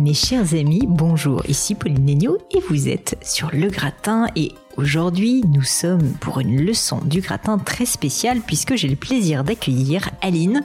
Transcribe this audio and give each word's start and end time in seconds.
Mes 0.00 0.14
chers 0.14 0.54
amis, 0.54 0.86
bonjour, 0.88 1.42
ici 1.48 1.74
Pauline 1.74 2.04
Negno 2.04 2.38
et 2.50 2.60
vous 2.68 2.88
êtes 2.88 3.16
sur 3.22 3.50
Le 3.52 3.68
Gratin 3.68 4.26
et 4.34 4.52
aujourd'hui 4.76 5.42
nous 5.46 5.62
sommes 5.62 6.12
pour 6.20 6.40
une 6.40 6.60
leçon 6.64 7.00
du 7.04 7.20
gratin 7.20 7.58
très 7.58 7.86
spéciale 7.86 8.40
puisque 8.46 8.76
j'ai 8.76 8.88
le 8.88 8.96
plaisir 8.96 9.44
d'accueillir 9.44 10.10
Aline, 10.22 10.62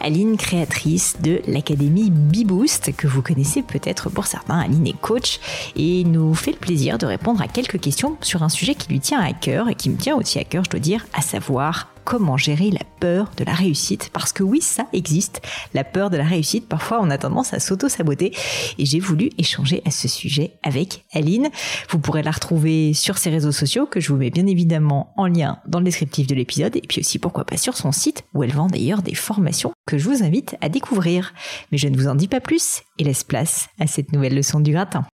Aline 0.00 0.36
créatrice 0.36 1.16
de 1.20 1.40
l'académie 1.46 2.10
Beboost 2.10 2.94
que 2.96 3.06
vous 3.06 3.22
connaissez 3.22 3.62
peut-être 3.62 4.10
pour 4.10 4.26
certains, 4.26 4.60
Aline 4.60 4.86
est 4.86 5.00
coach 5.00 5.40
et 5.76 6.04
nous 6.04 6.34
fait 6.34 6.52
le 6.52 6.58
plaisir 6.58 6.98
de 6.98 7.06
répondre 7.06 7.42
à 7.42 7.48
quelques 7.48 7.80
questions 7.80 8.16
sur 8.20 8.42
un 8.42 8.48
sujet 8.48 8.74
qui 8.74 8.88
lui 8.88 9.00
tient 9.00 9.20
à 9.20 9.32
cœur 9.32 9.68
et 9.68 9.74
qui 9.74 9.90
me 9.90 9.96
tient 9.96 10.16
aussi 10.16 10.38
à 10.38 10.44
cœur 10.44 10.64
je 10.64 10.70
dois 10.70 10.80
dire, 10.80 11.06
à 11.12 11.22
savoir 11.22 11.88
comment 12.04 12.36
gérer 12.36 12.70
la 12.70 12.84
peur 12.98 13.30
de 13.36 13.44
la 13.44 13.54
réussite. 13.54 14.10
Parce 14.12 14.32
que 14.32 14.42
oui, 14.42 14.60
ça 14.60 14.86
existe, 14.92 15.42
la 15.74 15.84
peur 15.84 16.10
de 16.10 16.16
la 16.16 16.24
réussite. 16.24 16.68
Parfois, 16.68 17.00
on 17.00 17.08
a 17.08 17.18
tendance 17.18 17.54
à 17.54 17.60
s'auto-saboter. 17.60 18.32
Et 18.78 18.84
j'ai 18.84 19.00
voulu 19.00 19.30
échanger 19.38 19.82
à 19.84 19.90
ce 19.90 20.08
sujet 20.08 20.52
avec 20.62 21.04
Aline. 21.12 21.50
Vous 21.88 21.98
pourrez 21.98 22.22
la 22.22 22.30
retrouver 22.32 22.94
sur 22.94 23.16
ses 23.16 23.30
réseaux 23.30 23.39
sociaux, 23.52 23.86
que 23.86 24.00
je 24.00 24.12
vous 24.12 24.18
mets 24.18 24.30
bien 24.30 24.46
évidemment 24.46 25.12
en 25.16 25.26
lien 25.26 25.60
dans 25.66 25.78
le 25.78 25.84
descriptif 25.84 26.26
de 26.26 26.34
l'épisode. 26.34 26.76
Et 26.76 26.82
puis 26.82 27.00
aussi, 27.00 27.18
pourquoi 27.18 27.44
pas, 27.44 27.56
sur 27.56 27.76
son 27.76 27.92
site, 27.92 28.24
où 28.34 28.42
elle 28.42 28.52
vend 28.52 28.66
d'ailleurs 28.66 29.02
des 29.02 29.14
formations 29.14 29.72
que 29.86 29.98
je 29.98 30.08
vous 30.08 30.22
invite 30.22 30.56
à 30.60 30.68
découvrir. 30.68 31.32
Mais 31.72 31.78
je 31.78 31.88
ne 31.88 31.96
vous 31.96 32.08
en 32.08 32.14
dis 32.14 32.28
pas 32.28 32.40
plus 32.40 32.82
et 32.98 33.04
laisse 33.04 33.24
place 33.24 33.68
à 33.78 33.86
cette 33.86 34.12
nouvelle 34.12 34.34
leçon 34.34 34.60
du 34.60 34.72
gratin. 34.72 35.06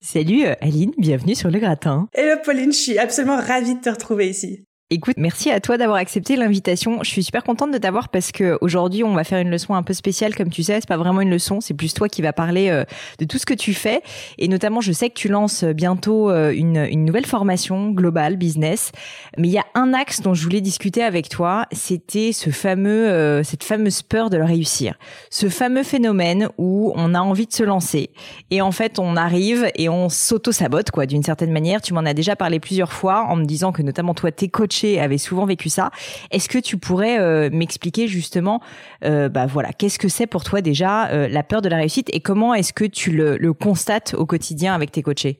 Salut 0.00 0.44
Aline, 0.60 0.92
bienvenue 0.96 1.34
sur 1.34 1.50
le 1.50 1.58
gratin. 1.58 2.08
Hello 2.12 2.40
Pauline, 2.44 2.72
je 2.72 2.78
suis 2.78 2.98
absolument 2.98 3.40
ravie 3.40 3.74
de 3.74 3.80
te 3.80 3.90
retrouver 3.90 4.28
ici. 4.28 4.64
Écoute, 4.90 5.16
merci 5.18 5.50
à 5.50 5.60
toi 5.60 5.76
d'avoir 5.76 5.98
accepté 5.98 6.34
l'invitation. 6.34 7.00
Je 7.02 7.10
suis 7.10 7.22
super 7.22 7.44
contente 7.44 7.70
de 7.72 7.76
t'avoir 7.76 8.08
parce 8.08 8.32
que 8.32 8.56
aujourd'hui, 8.62 9.04
on 9.04 9.12
va 9.12 9.22
faire 9.22 9.38
une 9.38 9.50
leçon 9.50 9.74
un 9.74 9.82
peu 9.82 9.92
spéciale, 9.92 10.34
comme 10.34 10.48
tu 10.48 10.62
sais. 10.62 10.80
C'est 10.80 10.88
pas 10.88 10.96
vraiment 10.96 11.20
une 11.20 11.28
leçon, 11.28 11.60
c'est 11.60 11.74
plus 11.74 11.92
toi 11.92 12.08
qui 12.08 12.22
va 12.22 12.32
parler 12.32 12.70
euh, 12.70 12.84
de 13.18 13.26
tout 13.26 13.36
ce 13.36 13.44
que 13.44 13.52
tu 13.52 13.74
fais. 13.74 14.00
Et 14.38 14.48
notamment, 14.48 14.80
je 14.80 14.92
sais 14.92 15.10
que 15.10 15.14
tu 15.14 15.28
lances 15.28 15.62
bientôt 15.62 16.30
euh, 16.30 16.52
une, 16.56 16.78
une 16.90 17.04
nouvelle 17.04 17.26
formation 17.26 17.90
globale 17.90 18.36
business. 18.38 18.92
Mais 19.36 19.48
il 19.48 19.50
y 19.50 19.58
a 19.58 19.66
un 19.74 19.92
axe 19.92 20.22
dont 20.22 20.32
je 20.32 20.42
voulais 20.42 20.62
discuter 20.62 21.02
avec 21.02 21.28
toi. 21.28 21.66
C'était 21.70 22.32
ce 22.32 22.48
fameux, 22.48 23.10
euh, 23.10 23.42
cette 23.42 23.64
fameuse 23.64 24.00
peur 24.00 24.30
de 24.30 24.38
le 24.38 24.44
réussir. 24.44 24.94
Ce 25.28 25.50
fameux 25.50 25.82
phénomène 25.82 26.48
où 26.56 26.94
on 26.96 27.12
a 27.12 27.20
envie 27.20 27.46
de 27.46 27.52
se 27.52 27.62
lancer 27.62 28.08
et 28.50 28.62
en 28.62 28.72
fait, 28.72 28.98
on 28.98 29.16
arrive 29.16 29.70
et 29.74 29.90
on 29.90 30.08
s'auto-sabote, 30.08 30.92
quoi, 30.92 31.04
d'une 31.04 31.22
certaine 31.22 31.52
manière. 31.52 31.82
Tu 31.82 31.92
m'en 31.92 32.06
as 32.06 32.14
déjà 32.14 32.36
parlé 32.36 32.58
plusieurs 32.58 32.94
fois 32.94 33.26
en 33.28 33.36
me 33.36 33.44
disant 33.44 33.70
que 33.70 33.82
notamment 33.82 34.14
toi, 34.14 34.32
t'es 34.32 34.48
coach 34.48 34.77
avait 34.84 35.18
souvent 35.18 35.46
vécu 35.46 35.68
ça. 35.68 35.90
Est-ce 36.30 36.48
que 36.48 36.58
tu 36.58 36.76
pourrais 36.76 37.18
euh, 37.18 37.50
m'expliquer 37.52 38.08
justement, 38.08 38.60
euh, 39.04 39.28
bah 39.28 39.46
voilà, 39.46 39.72
qu'est-ce 39.72 39.98
que 39.98 40.08
c'est 40.08 40.26
pour 40.26 40.44
toi 40.44 40.60
déjà 40.60 41.08
euh, 41.08 41.28
la 41.28 41.42
peur 41.42 41.62
de 41.62 41.68
la 41.68 41.76
réussite 41.76 42.08
et 42.12 42.20
comment 42.20 42.54
est-ce 42.54 42.72
que 42.72 42.84
tu 42.84 43.10
le, 43.10 43.36
le 43.36 43.52
constates 43.52 44.14
au 44.14 44.26
quotidien 44.26 44.74
avec 44.74 44.92
tes 44.92 45.02
coachés? 45.02 45.38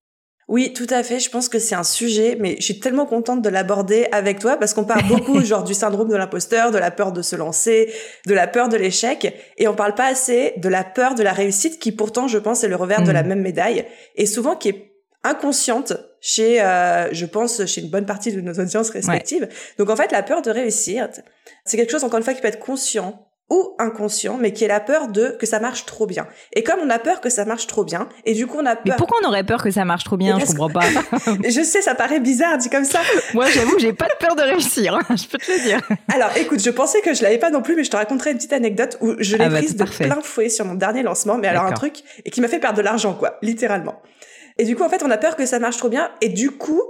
Oui, 0.48 0.72
tout 0.72 0.86
à 0.88 1.02
fait. 1.02 1.20
Je 1.20 1.28
pense 1.28 1.50
que 1.50 1.58
c'est 1.58 1.74
un 1.74 1.84
sujet, 1.84 2.38
mais 2.40 2.56
je 2.58 2.64
suis 2.64 2.80
tellement 2.80 3.04
contente 3.04 3.42
de 3.42 3.50
l'aborder 3.50 4.08
avec 4.12 4.38
toi 4.38 4.56
parce 4.56 4.72
qu'on 4.72 4.86
parle 4.86 5.06
beaucoup 5.06 5.40
genre 5.44 5.62
du 5.62 5.74
syndrome 5.74 6.08
de 6.08 6.16
l'imposteur, 6.16 6.70
de 6.70 6.78
la 6.78 6.90
peur 6.90 7.12
de 7.12 7.20
se 7.20 7.36
lancer, 7.36 7.92
de 8.26 8.32
la 8.32 8.46
peur 8.46 8.70
de 8.70 8.76
l'échec, 8.78 9.34
et 9.58 9.68
on 9.68 9.74
parle 9.74 9.94
pas 9.94 10.06
assez 10.06 10.54
de 10.56 10.68
la 10.70 10.84
peur 10.84 11.14
de 11.14 11.22
la 11.22 11.34
réussite 11.34 11.78
qui 11.78 11.92
pourtant, 11.92 12.28
je 12.28 12.38
pense, 12.38 12.64
est 12.64 12.68
le 12.68 12.76
revers 12.76 13.02
de 13.02 13.12
la 13.12 13.22
mmh. 13.22 13.26
même 13.26 13.42
médaille 13.42 13.84
et 14.16 14.24
souvent 14.24 14.56
qui 14.56 14.70
est 14.70 14.92
inconsciente 15.22 15.92
chez, 16.20 16.62
euh, 16.62 17.12
je 17.12 17.26
pense, 17.26 17.64
chez 17.66 17.80
une 17.80 17.90
bonne 17.90 18.06
partie 18.06 18.32
de 18.32 18.40
nos 18.40 18.54
audiences 18.54 18.90
respectives. 18.90 19.48
Donc 19.78 19.90
en 19.90 19.96
fait, 19.96 20.12
la 20.12 20.22
peur 20.22 20.42
de 20.42 20.50
réussir, 20.50 21.08
c'est 21.64 21.76
quelque 21.76 21.90
chose 21.90 22.04
encore 22.04 22.18
une 22.18 22.24
fois 22.24 22.34
qui 22.34 22.40
peut 22.40 22.48
être 22.48 22.58
conscient 22.58 23.28
ou 23.50 23.74
inconscient, 23.78 24.36
mais 24.36 24.52
qui 24.52 24.64
est 24.64 24.68
la 24.68 24.80
peur 24.80 25.08
de 25.08 25.36
que 25.38 25.46
ça 25.46 25.58
marche 25.58 25.86
trop 25.86 26.06
bien. 26.06 26.26
Et 26.52 26.62
comme 26.62 26.80
on 26.84 26.90
a 26.90 26.98
peur 26.98 27.20
que 27.20 27.30
ça 27.30 27.46
marche 27.46 27.66
trop 27.66 27.82
bien, 27.82 28.08
et 28.26 28.34
du 28.34 28.46
coup 28.46 28.58
on 28.58 28.66
a 28.66 28.76
peur. 28.76 28.84
Mais 28.84 28.92
pourquoi 28.96 29.18
on 29.24 29.28
aurait 29.28 29.44
peur 29.44 29.62
que 29.62 29.70
ça 29.70 29.86
marche 29.86 30.04
trop 30.04 30.18
bien? 30.18 30.38
Je 30.38 30.44
comprends 30.44 30.68
pas. 30.68 30.84
je 31.44 31.62
sais, 31.62 31.80
ça 31.80 31.94
paraît 31.94 32.20
bizarre 32.20 32.58
dit 32.58 32.68
comme 32.68 32.84
ça. 32.84 33.00
Moi, 33.34 33.46
j'avoue 33.50 33.76
que 33.76 33.80
j'ai 33.80 33.94
pas 33.94 34.06
de 34.06 34.16
peur 34.20 34.36
de 34.36 34.42
réussir. 34.42 34.94
Hein, 34.94 35.16
je 35.16 35.26
peux 35.26 35.38
te 35.38 35.50
le 35.50 35.60
dire. 35.60 35.80
Alors, 36.12 36.30
écoute, 36.36 36.62
je 36.62 36.70
pensais 36.70 37.00
que 37.00 37.14
je 37.14 37.22
l'avais 37.22 37.38
pas 37.38 37.50
non 37.50 37.62
plus, 37.62 37.74
mais 37.74 37.84
je 37.84 37.90
te 37.90 37.96
raconterai 37.96 38.32
une 38.32 38.36
petite 38.36 38.52
anecdote 38.52 38.98
où 39.00 39.14
je 39.18 39.36
l'ai 39.36 39.44
ah 39.44 39.48
bah, 39.48 39.58
prise 39.58 39.76
de 39.76 39.84
plein 39.84 40.20
fouet 40.20 40.50
sur 40.50 40.66
mon 40.66 40.74
dernier 40.74 41.02
lancement. 41.02 41.38
Mais 41.38 41.48
alors 41.48 41.64
un 41.64 41.72
truc 41.72 42.02
et 42.26 42.30
qui 42.30 42.42
m'a 42.42 42.48
fait 42.48 42.58
perdre 42.58 42.76
de 42.76 42.82
l'argent, 42.82 43.14
quoi, 43.14 43.38
littéralement. 43.40 44.02
Et 44.58 44.64
du 44.64 44.76
coup, 44.76 44.82
en 44.82 44.88
fait, 44.88 45.02
on 45.02 45.10
a 45.10 45.18
peur 45.18 45.36
que 45.36 45.46
ça 45.46 45.58
marche 45.58 45.76
trop 45.76 45.88
bien. 45.88 46.10
Et 46.20 46.28
du 46.28 46.50
coup, 46.50 46.82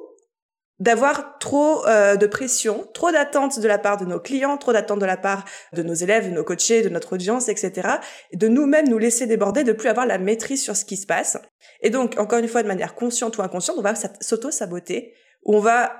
d'avoir 0.81 1.39
trop 1.39 1.87
euh, 1.87 2.17
de 2.17 2.27
pression, 2.27 2.87
trop 2.95 3.11
d'attentes 3.11 3.59
de 3.59 3.67
la 3.67 3.79
part 3.79 3.97
de 3.97 4.05
nos 4.05 4.21
clients, 4.21 4.57
trop 4.57 4.73
d'attentes 4.73 5.01
de 5.01 5.07
la 5.07 5.17
part 5.17 5.45
de 5.73 5.83
nos 5.83 5.95
élèves, 5.95 6.29
de 6.29 6.35
nos 6.35 6.45
coachés, 6.45 6.83
de 6.83 6.89
notre 6.89 7.15
audience, 7.15 7.49
etc. 7.49 7.89
Et 8.31 8.37
de 8.37 8.49
nous-mêmes 8.49 8.89
nous 8.89 8.99
laisser 8.99 9.27
déborder, 9.27 9.65
de 9.65 9.73
plus 9.73 9.89
avoir 9.89 10.07
la 10.07 10.19
maîtrise 10.19 10.63
sur 10.63 10.77
ce 10.77 10.85
qui 10.85 10.97
se 10.97 11.07
passe. 11.07 11.37
Et 11.83 11.91
donc, 11.91 12.19
encore 12.19 12.39
une 12.39 12.49
fois, 12.49 12.63
de 12.63 12.69
manière 12.69 12.95
consciente 12.95 13.37
ou 13.39 13.43
inconsciente, 13.43 13.77
on 13.79 13.83
va 13.83 13.95
s'auto-saboter, 14.21 15.15
on 15.45 15.59
va, 15.59 15.97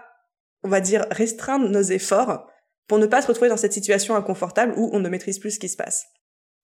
on 0.63 0.69
va 0.69 0.81
dire, 0.81 1.07
restreindre 1.11 1.69
nos 1.69 1.83
efforts 1.83 2.47
pour 2.87 2.99
ne 2.99 3.07
pas 3.07 3.21
se 3.21 3.27
retrouver 3.27 3.51
dans 3.51 3.57
cette 3.57 3.73
situation 3.73 4.15
inconfortable 4.15 4.75
où 4.77 4.91
on 4.93 5.01
ne 5.01 5.09
maîtrise 5.09 5.39
plus 5.39 5.53
ce 5.53 5.59
qui 5.59 5.69
se 5.69 5.77
passe. 5.77 6.07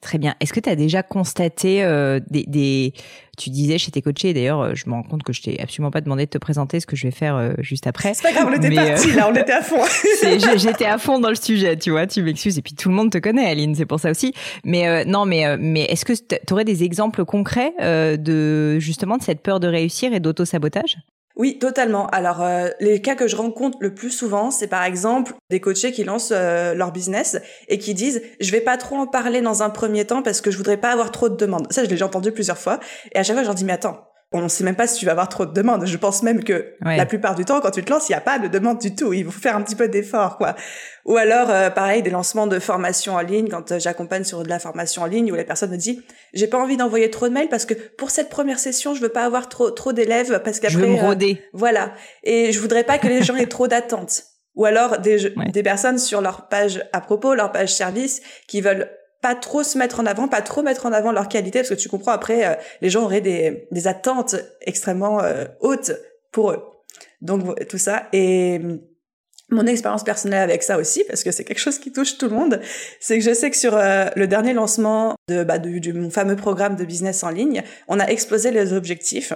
Très 0.05 0.19
bien. 0.19 0.35
Est-ce 0.39 0.53
que 0.53 0.61
tu 0.61 0.69
as 0.69 0.77
déjà 0.77 1.03
constaté 1.03 1.83
euh, 1.83 2.21
des, 2.29 2.45
des, 2.47 2.93
Tu 3.39 3.49
disais 3.49 3.79
chez 3.79 3.91
tes 3.91 4.03
coachés, 4.03 4.35
d'ailleurs, 4.35 4.61
euh, 4.61 4.75
je 4.75 4.87
me 4.87 4.93
rends 4.93 5.03
compte 5.03 5.23
que 5.23 5.33
je 5.33 5.41
t'ai 5.41 5.59
absolument 5.59 5.91
pas 5.91 6.03
demandé 6.03 6.27
de 6.27 6.31
te 6.31 6.37
présenter 6.37 6.79
ce 6.79 6.85
que 6.85 6.95
je 6.95 7.07
vais 7.07 7.11
faire 7.11 7.37
euh, 7.37 7.55
juste 7.61 7.87
après. 7.87 8.13
C'est 8.13 8.23
pas 8.23 8.33
grave, 8.33 8.49
on 8.51 8.53
était 8.53 8.71
parti 8.71 9.13
là, 9.13 9.31
on 9.31 9.35
était 9.35 9.53
à 9.53 9.63
fond. 9.63 9.81
J'étais 10.59 10.85
à 10.85 10.99
fond 10.99 11.21
dans 11.21 11.31
le 11.31 11.37
sujet, 11.37 11.79
tu 11.79 11.91
vois, 11.91 12.07
tu 12.07 12.21
m'excuses. 12.23 12.59
Et 12.59 12.63
puis 12.63 12.75
tout 12.75 12.91
le 12.91 12.95
monde 12.95 13.11
te 13.11 13.17
connaît, 13.17 13.47
Aline, 13.47 13.75
c'est 13.75 13.87
pour 13.87 13.99
ça 13.99 14.11
aussi. 14.11 14.35
Mais 14.63 15.07
non, 15.07 15.25
mais, 15.25 15.57
mais 15.57 15.85
est-ce 15.85 16.05
que 16.05 16.13
tu 16.13 16.53
aurais 16.53 16.67
des 16.67 16.85
exemples 16.85 17.25
concrets 17.25 17.73
de 17.81 18.79
justement 18.81 19.17
de 19.17 19.23
cette 19.23 19.41
peur 19.41 19.59
de 19.59 19.69
réussir 19.69 20.13
et 20.13 20.21
d'auto-sabotage? 20.21 20.99
Oui, 21.37 21.59
totalement. 21.59 22.07
Alors, 22.09 22.43
euh, 22.43 22.69
les 22.79 23.03
cas 23.03 23.17
que 23.17 23.27
je 23.27 23.35
rencontre 23.35 23.79
le 23.81 23.93
plus 23.93 24.11
souvent, 24.11 24.53
c'est 24.53 24.69
par 24.69 24.85
exemple 24.85 25.35
des 25.51 25.61
coachés 25.61 25.91
qui 25.91 26.05
lancent 26.05 26.33
euh, 26.33 26.75
leur 26.75 26.93
business 26.93 27.39
et 27.69 27.79
qui 27.79 27.93
disent 27.95 28.23
je 28.41 28.53
vais 28.53 28.61
pas 28.61 28.77
trop 28.77 28.97
en 28.97 29.09
parler 29.09 29.41
dans 29.41 29.65
un 29.65 29.71
premier 29.71 30.05
temps 30.05 30.23
parce 30.23 30.41
que 30.41 30.53
je 30.53 30.57
voudrais 30.57 30.77
pas 30.77 30.93
avoir 30.93 31.11
trop 31.11 31.29
de 31.29 31.37
demandes. 31.37 31.67
Ça, 31.73 31.81
je 31.81 31.87
l'ai 31.87 31.95
déjà 31.95 32.07
entendu 32.07 32.31
plusieurs 32.31 32.59
fois. 32.59 32.79
Et 33.13 33.19
à 33.19 33.25
chaque 33.25 33.35
fois, 33.35 33.43
je 33.43 33.49
leur 33.49 33.57
dis 33.57 33.65
mais 33.65 33.73
attends, 33.73 34.07
on 34.35 34.43
ne 34.43 34.49
sait 34.49 34.65
même 34.65 34.75
pas 34.75 34.89
si 34.89 34.99
tu 34.99 35.07
vas 35.07 35.13
avoir 35.13 35.29
trop 35.29 35.47
de 35.47 35.53
demandes. 35.53 35.87
Je 35.87 35.97
pense 35.97 36.25
même 36.25 36.43
que 36.43 36.75
la 36.81 37.07
plupart 37.07 37.37
du 37.37 37.45
temps, 37.45 37.61
quand 37.61 37.71
tu 37.71 37.85
te 37.85 37.91
lances, 37.91 38.09
il 38.09 38.13
n'y 38.13 38.17
a 38.17 38.21
pas 38.21 38.41
de 38.41 38.49
demande 38.49 38.81
du 38.81 38.93
tout. 38.93 39.13
Il 39.13 39.25
faut 39.25 39.31
faire 39.31 39.57
un 39.57 39.63
petit 39.63 39.77
peu 39.77 39.87
d'effort, 39.87 40.39
quoi. 40.39 40.57
Ou 41.05 41.17
alors, 41.17 41.51
euh, 41.51 41.71
pareil, 41.71 42.03
des 42.03 42.11
lancements 42.11 42.49
de 42.49 42.59
formation 42.59 43.15
en 43.15 43.21
ligne, 43.21 43.49
quand 43.49 43.71
euh, 43.71 43.79
j'accompagne 43.79 44.25
sur 44.25 44.43
de 44.43 44.49
la 44.49 44.59
formation 44.59 45.03
en 45.03 45.07
ligne, 45.07 45.31
où 45.31 45.37
la 45.37 45.45
personne 45.45 45.71
me 45.71 45.77
dit, 45.77 46.03
j'ai 46.33 46.49
pas 46.49 46.59
envie 46.59 46.77
d'envoyer 46.77 47.11
trop 47.11 47.29
de 47.29 47.33
mails 47.33 47.49
parce 47.49 47.65
que 47.65 47.75
pour 47.75 48.11
cette 48.11 48.29
première 48.29 48.59
session, 48.59 48.93
je 48.95 49.01
veux 49.01 49.09
pas 49.09 49.25
avoir 49.25 49.49
trop 49.49 49.71
trop 49.71 49.93
d'élèves 49.93 50.41
parce 50.43 50.59
qu'après, 50.59 50.75
je 50.75 50.79
veux 50.81 50.89
me 50.89 50.99
euh, 50.99 51.07
roder. 51.07 51.41
voilà. 51.53 51.93
Et 52.25 52.51
je 52.51 52.59
voudrais 52.59 52.83
pas 52.83 52.99
que 52.99 53.07
les 53.07 53.23
gens 53.23 53.37
aient 53.37 53.47
trop 53.47 53.69
d'attentes. 53.69 54.25
Ou 54.57 54.65
alors 54.65 54.99
des, 54.99 55.33
des 55.53 55.63
personnes 55.63 55.99
sur 55.99 56.21
leur 56.21 56.49
page 56.49 56.83
à 56.93 57.01
propos, 57.01 57.35
leur 57.35 57.53
page 57.53 57.73
service, 57.73 58.21
qui 58.49 58.61
veulent 58.61 58.89
pas 59.25 59.35
trop 59.35 59.63
se 59.63 59.79
mettre 59.79 60.01
en 60.01 60.05
avant, 60.05 60.29
pas 60.29 60.43
trop 60.43 60.61
mettre 60.61 60.85
en 60.85 60.93
avant 60.93 61.11
leur 61.11 61.31
qualité, 61.31 61.61
parce 61.61 61.71
que 61.71 61.75
tu 61.77 61.89
comprends 61.89 62.13
après, 62.13 62.47
euh, 62.47 62.55
les 62.83 62.91
gens 62.91 63.05
auraient 63.05 63.23
des, 63.23 63.67
des 63.71 63.89
attentes 63.89 64.37
extrêmement 64.61 65.23
euh, 65.23 65.47
hautes 65.61 65.93
pour 66.31 66.51
eux. 66.51 66.63
Donc 67.23 67.67
tout 67.69 67.79
ça 67.79 68.07
et 68.13 68.61
mon 69.55 69.67
expérience 69.67 70.05
personnelle 70.05 70.43
avec 70.43 70.63
ça 70.63 70.79
aussi, 70.79 71.05
parce 71.09 71.23
que 71.23 71.31
c'est 71.31 71.45
quelque 71.45 71.59
chose 71.59 71.79
qui 71.79 71.93
touche 71.93 72.19
tout 72.19 72.29
le 72.29 72.35
monde, 72.35 72.61
c'est 73.01 73.19
que 73.19 73.25
je 73.25 73.33
sais 73.33 73.51
que 73.51 73.57
sur 73.57 73.77
euh, 73.77 74.07
le 74.17 74.27
dernier 74.27 74.53
lancement 74.53 75.15
de, 75.29 75.45
bah, 75.45 75.59
de, 75.59 75.93
mon 75.93 76.11
fameux 76.11 76.37
programme 76.37 76.77
de 76.77 76.85
business 76.85 77.23
en 77.23 77.31
ligne, 77.31 77.63
on 77.89 78.01
a 78.01 78.07
explosé 78.07 78.51
les 78.51 78.73
objectifs, 78.73 79.33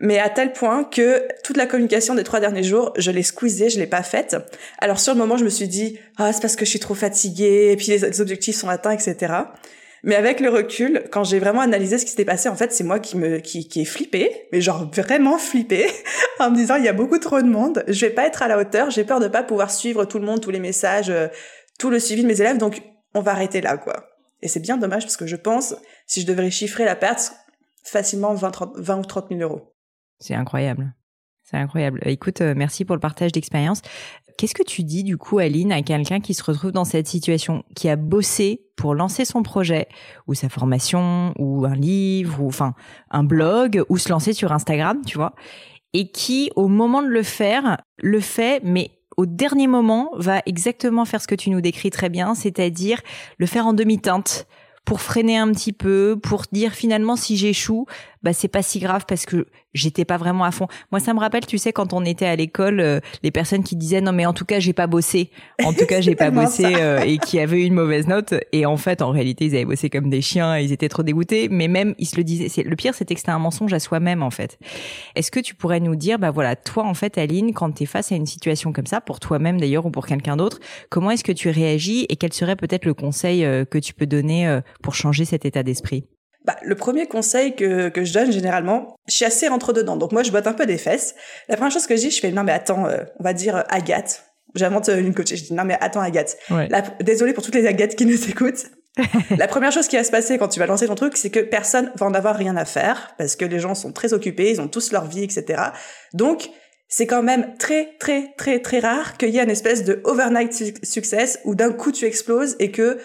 mais 0.00 0.18
à 0.18 0.28
tel 0.28 0.52
point 0.52 0.84
que 0.84 1.26
toute 1.42 1.56
la 1.56 1.66
communication 1.66 2.14
des 2.14 2.24
trois 2.24 2.40
derniers 2.40 2.62
jours, 2.62 2.92
je 2.96 3.10
l'ai 3.10 3.22
squeezée, 3.22 3.70
je 3.70 3.78
l'ai 3.78 3.86
pas 3.86 4.02
faite. 4.02 4.36
Alors 4.78 5.00
sur 5.00 5.14
le 5.14 5.18
moment, 5.18 5.36
je 5.36 5.44
me 5.44 5.50
suis 5.50 5.68
dit, 5.68 5.98
ah, 6.18 6.32
c'est 6.32 6.40
parce 6.40 6.56
que 6.56 6.64
je 6.64 6.70
suis 6.70 6.80
trop 6.80 6.94
fatiguée, 6.94 7.72
et 7.72 7.76
puis 7.76 7.88
les 7.88 8.20
objectifs 8.20 8.56
sont 8.56 8.68
atteints, 8.68 8.92
etc. 8.92 9.32
Mais 10.04 10.16
avec 10.16 10.40
le 10.40 10.50
recul, 10.50 11.04
quand 11.10 11.24
j'ai 11.24 11.38
vraiment 11.38 11.62
analysé 11.62 11.96
ce 11.96 12.04
qui 12.04 12.10
s'était 12.10 12.26
passé, 12.26 12.50
en 12.50 12.54
fait, 12.54 12.72
c'est 12.72 12.84
moi 12.84 12.98
qui 12.98 13.16
me 13.16 13.38
qui, 13.38 13.66
qui 13.66 13.80
est 13.80 13.86
flippé, 13.86 14.48
mais 14.52 14.60
genre 14.60 14.90
vraiment 14.90 15.38
flippé, 15.38 15.86
en 16.38 16.50
me 16.50 16.56
disant 16.56 16.76
il 16.76 16.84
y 16.84 16.88
a 16.88 16.92
beaucoup 16.92 17.18
trop 17.18 17.40
de 17.40 17.48
monde, 17.48 17.82
je 17.88 18.04
vais 18.04 18.12
pas 18.12 18.26
être 18.26 18.42
à 18.42 18.48
la 18.48 18.58
hauteur, 18.58 18.90
j'ai 18.90 19.04
peur 19.04 19.18
de 19.18 19.28
pas 19.28 19.42
pouvoir 19.42 19.70
suivre 19.70 20.04
tout 20.04 20.18
le 20.18 20.26
monde, 20.26 20.42
tous 20.42 20.50
les 20.50 20.60
messages, 20.60 21.08
euh, 21.08 21.28
tout 21.78 21.88
le 21.88 21.98
suivi 21.98 22.22
de 22.22 22.28
mes 22.28 22.38
élèves, 22.38 22.58
donc 22.58 22.82
on 23.14 23.22
va 23.22 23.32
arrêter 23.32 23.62
là, 23.62 23.78
quoi. 23.78 24.10
Et 24.42 24.48
c'est 24.48 24.60
bien 24.60 24.76
dommage 24.76 25.04
parce 25.04 25.16
que 25.16 25.26
je 25.26 25.36
pense, 25.36 25.74
si 26.06 26.20
je 26.20 26.26
devrais 26.26 26.50
chiffrer 26.50 26.84
la 26.84 26.96
perte, 26.96 27.32
facilement 27.82 28.34
20, 28.34 28.50
30, 28.50 28.72
20 28.76 28.98
ou 28.98 29.04
30 29.04 29.28
000 29.30 29.40
euros. 29.40 29.74
C'est 30.18 30.34
incroyable. 30.34 30.94
C'est 31.44 31.56
incroyable. 31.56 32.00
Écoute, 32.04 32.40
euh, 32.40 32.54
merci 32.56 32.84
pour 32.84 32.96
le 32.96 33.00
partage 33.00 33.32
d'expérience. 33.32 33.82
Qu'est-ce 34.36 34.54
que 34.54 34.62
tu 34.64 34.82
dis 34.82 35.04
du 35.04 35.16
coup, 35.16 35.38
Aline, 35.38 35.72
à 35.72 35.82
quelqu'un 35.82 36.20
qui 36.20 36.34
se 36.34 36.42
retrouve 36.42 36.72
dans 36.72 36.84
cette 36.84 37.06
situation, 37.06 37.64
qui 37.76 37.88
a 37.88 37.96
bossé 37.96 38.62
pour 38.76 38.94
lancer 38.94 39.24
son 39.24 39.42
projet, 39.42 39.86
ou 40.26 40.34
sa 40.34 40.48
formation, 40.48 41.32
ou 41.38 41.64
un 41.64 41.74
livre, 41.74 42.42
ou 42.42 42.48
enfin 42.48 42.74
un 43.10 43.22
blog, 43.22 43.84
ou 43.88 43.98
se 43.98 44.08
lancer 44.08 44.32
sur 44.32 44.52
Instagram, 44.52 45.02
tu 45.06 45.16
vois, 45.16 45.34
et 45.92 46.10
qui, 46.10 46.50
au 46.56 46.66
moment 46.66 47.02
de 47.02 47.08
le 47.08 47.22
faire, 47.22 47.78
le 47.98 48.18
fait, 48.20 48.60
mais 48.64 48.90
au 49.16 49.26
dernier 49.26 49.68
moment, 49.68 50.10
va 50.16 50.42
exactement 50.46 51.04
faire 51.04 51.22
ce 51.22 51.28
que 51.28 51.36
tu 51.36 51.50
nous 51.50 51.60
décris 51.60 51.90
très 51.90 52.08
bien, 52.08 52.34
c'est-à-dire 52.34 53.00
le 53.38 53.46
faire 53.46 53.66
en 53.66 53.72
demi-teinte 53.72 54.48
pour 54.84 55.00
freiner 55.00 55.38
un 55.38 55.50
petit 55.52 55.72
peu, 55.72 56.18
pour 56.20 56.42
dire 56.52 56.72
finalement 56.72 57.16
si 57.16 57.36
j'échoue, 57.36 57.86
bah 58.24 58.32
c'est 58.32 58.48
pas 58.48 58.62
si 58.62 58.80
grave 58.80 59.04
parce 59.06 59.26
que 59.26 59.46
j'étais 59.74 60.06
pas 60.06 60.16
vraiment 60.16 60.44
à 60.44 60.50
fond. 60.50 60.66
Moi 60.90 60.98
ça 60.98 61.12
me 61.12 61.20
rappelle 61.20 61.44
tu 61.44 61.58
sais 61.58 61.72
quand 61.72 61.92
on 61.92 62.04
était 62.04 62.24
à 62.24 62.34
l'école 62.34 62.80
euh, 62.80 63.00
les 63.22 63.30
personnes 63.30 63.62
qui 63.62 63.76
disaient 63.76 64.00
non 64.00 64.12
mais 64.12 64.24
en 64.24 64.32
tout 64.32 64.46
cas 64.46 64.60
j'ai 64.60 64.72
pas 64.72 64.86
bossé. 64.86 65.30
En 65.62 65.74
tout 65.74 65.84
cas 65.84 66.00
j'ai 66.00 66.14
pas 66.14 66.30
bossé 66.30 66.64
euh, 66.64 67.00
et 67.00 67.18
qui 67.18 67.38
avaient 67.38 67.60
eu 67.60 67.66
une 67.66 67.74
mauvaise 67.74 68.08
note 68.08 68.32
et 68.52 68.64
en 68.64 68.78
fait 68.78 69.02
en 69.02 69.10
réalité 69.10 69.44
ils 69.44 69.54
avaient 69.54 69.66
bossé 69.66 69.90
comme 69.90 70.08
des 70.08 70.22
chiens, 70.22 70.58
ils 70.58 70.72
étaient 70.72 70.88
trop 70.88 71.02
dégoûtés 71.02 71.48
mais 71.50 71.68
même 71.68 71.94
ils 71.98 72.06
se 72.06 72.16
le 72.16 72.24
disaient 72.24 72.62
le 72.62 72.76
pire 72.76 72.94
c'était 72.94 73.14
que 73.14 73.20
c'était 73.20 73.32
un 73.32 73.38
mensonge 73.38 73.74
à 73.74 73.78
soi-même 73.78 74.22
en 74.22 74.30
fait. 74.30 74.58
Est-ce 75.16 75.30
que 75.30 75.40
tu 75.40 75.54
pourrais 75.54 75.80
nous 75.80 75.94
dire 75.94 76.18
bah 76.18 76.30
voilà 76.30 76.56
toi 76.56 76.84
en 76.84 76.94
fait 76.94 77.18
Aline 77.18 77.52
quand 77.52 77.72
tu 77.72 77.82
es 77.82 77.86
face 77.86 78.10
à 78.10 78.16
une 78.16 78.26
situation 78.26 78.72
comme 78.72 78.86
ça 78.86 79.02
pour 79.02 79.20
toi-même 79.20 79.60
d'ailleurs 79.60 79.84
ou 79.84 79.90
pour 79.90 80.06
quelqu'un 80.06 80.38
d'autre, 80.38 80.60
comment 80.88 81.10
est-ce 81.10 81.24
que 81.24 81.32
tu 81.32 81.50
réagis 81.50 82.06
et 82.08 82.16
quel 82.16 82.32
serait 82.32 82.56
peut-être 82.56 82.86
le 82.86 82.94
conseil 82.94 83.44
euh, 83.44 83.66
que 83.66 83.78
tu 83.78 83.92
peux 83.92 84.06
donner 84.06 84.60
pour 84.82 84.94
changer 84.94 85.26
cet 85.26 85.44
état 85.44 85.62
d'esprit? 85.62 86.04
Bah, 86.44 86.56
le 86.62 86.74
premier 86.74 87.06
conseil 87.06 87.56
que, 87.56 87.88
que 87.88 88.04
je 88.04 88.12
donne 88.12 88.30
généralement, 88.30 88.96
je 89.08 89.14
suis 89.14 89.24
assez 89.24 89.48
rentre-dedans. 89.48 89.96
Donc 89.96 90.12
moi, 90.12 90.22
je 90.22 90.30
botte 90.30 90.46
un 90.46 90.52
peu 90.52 90.66
des 90.66 90.76
fesses. 90.76 91.14
La 91.48 91.56
première 91.56 91.72
chose 91.72 91.86
que 91.86 91.96
je 91.96 92.02
dis, 92.02 92.10
je 92.10 92.20
fais, 92.20 92.30
non 92.30 92.44
mais 92.44 92.52
attends, 92.52 92.86
euh, 92.86 92.98
on 93.18 93.24
va 93.24 93.32
dire 93.32 93.56
euh, 93.56 93.62
Agathe. 93.70 94.26
J'invente 94.54 94.90
euh, 94.90 95.00
une 95.00 95.14
coach. 95.14 95.30
Je 95.30 95.42
dis, 95.42 95.54
non 95.54 95.64
mais 95.64 95.78
attends 95.80 96.02
Agathe. 96.02 96.36
Ouais. 96.50 96.68
désolée 97.00 97.32
pour 97.32 97.42
toutes 97.42 97.54
les 97.54 97.66
Agates 97.66 97.96
qui 97.96 98.04
nous 98.04 98.28
écoutent. 98.28 98.66
la 99.38 99.48
première 99.48 99.72
chose 99.72 99.88
qui 99.88 99.96
va 99.96 100.04
se 100.04 100.10
passer 100.10 100.38
quand 100.38 100.48
tu 100.48 100.60
vas 100.60 100.66
lancer 100.66 100.86
ton 100.86 100.94
truc, 100.94 101.16
c'est 101.16 101.30
que 101.30 101.40
personne 101.40 101.90
va 101.96 102.06
en 102.06 102.14
avoir 102.14 102.36
rien 102.36 102.56
à 102.56 102.64
faire 102.64 103.14
parce 103.16 103.36
que 103.36 103.44
les 103.44 103.58
gens 103.58 103.74
sont 103.74 103.92
très 103.92 104.12
occupés, 104.12 104.50
ils 104.50 104.60
ont 104.60 104.68
tous 104.68 104.92
leur 104.92 105.06
vie, 105.06 105.24
etc. 105.24 105.62
Donc, 106.12 106.50
c'est 106.88 107.06
quand 107.06 107.22
même 107.22 107.56
très, 107.58 107.96
très, 107.98 108.34
très, 108.36 108.60
très 108.60 108.78
rare 108.78 109.16
qu'il 109.16 109.30
y 109.30 109.38
ait 109.38 109.42
une 109.42 109.50
espèce 109.50 109.82
de 109.82 110.00
overnight 110.04 110.52
success 110.84 111.40
où 111.44 111.56
d'un 111.56 111.72
coup 111.72 111.90
tu 111.90 112.04
exploses 112.04 112.54
et 112.60 112.70
que 112.70 112.98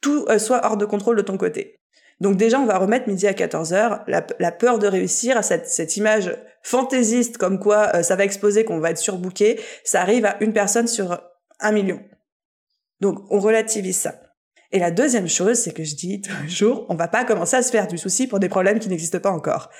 tout 0.00 0.26
soit 0.38 0.64
hors 0.64 0.76
de 0.76 0.86
contrôle 0.86 1.16
de 1.16 1.22
ton 1.22 1.36
côté. 1.36 1.77
Donc 2.20 2.36
déjà, 2.36 2.58
on 2.58 2.66
va 2.66 2.78
remettre 2.78 3.08
midi 3.08 3.26
à 3.26 3.32
14h, 3.32 4.02
la, 4.06 4.52
peur 4.52 4.78
de 4.78 4.86
réussir 4.86 5.36
à 5.36 5.42
cette, 5.42 5.68
cette 5.68 5.96
image 5.96 6.36
fantaisiste 6.62 7.38
comme 7.38 7.58
quoi 7.58 7.90
euh, 7.94 8.02
ça 8.02 8.16
va 8.16 8.24
exploser, 8.24 8.64
qu'on 8.64 8.80
va 8.80 8.90
être 8.90 8.98
surbooké, 8.98 9.60
ça 9.84 10.02
arrive 10.02 10.24
à 10.26 10.36
une 10.40 10.52
personne 10.52 10.88
sur 10.88 11.20
un 11.60 11.72
million. 11.72 12.00
Donc 13.00 13.20
on 13.30 13.38
relativise 13.38 13.96
ça. 13.96 14.20
Et 14.70 14.78
la 14.78 14.90
deuxième 14.90 15.28
chose, 15.28 15.56
c'est 15.56 15.72
que 15.72 15.84
je 15.84 15.94
dis 15.94 16.20
toujours, 16.20 16.86
on 16.88 16.94
va 16.94 17.08
pas 17.08 17.24
commencer 17.24 17.56
à 17.56 17.62
se 17.62 17.70
faire 17.70 17.86
du 17.86 17.96
souci 17.96 18.26
pour 18.26 18.38
des 18.38 18.48
problèmes 18.48 18.80
qui 18.80 18.88
n'existent 18.88 19.20
pas 19.20 19.30
encore. 19.30 19.70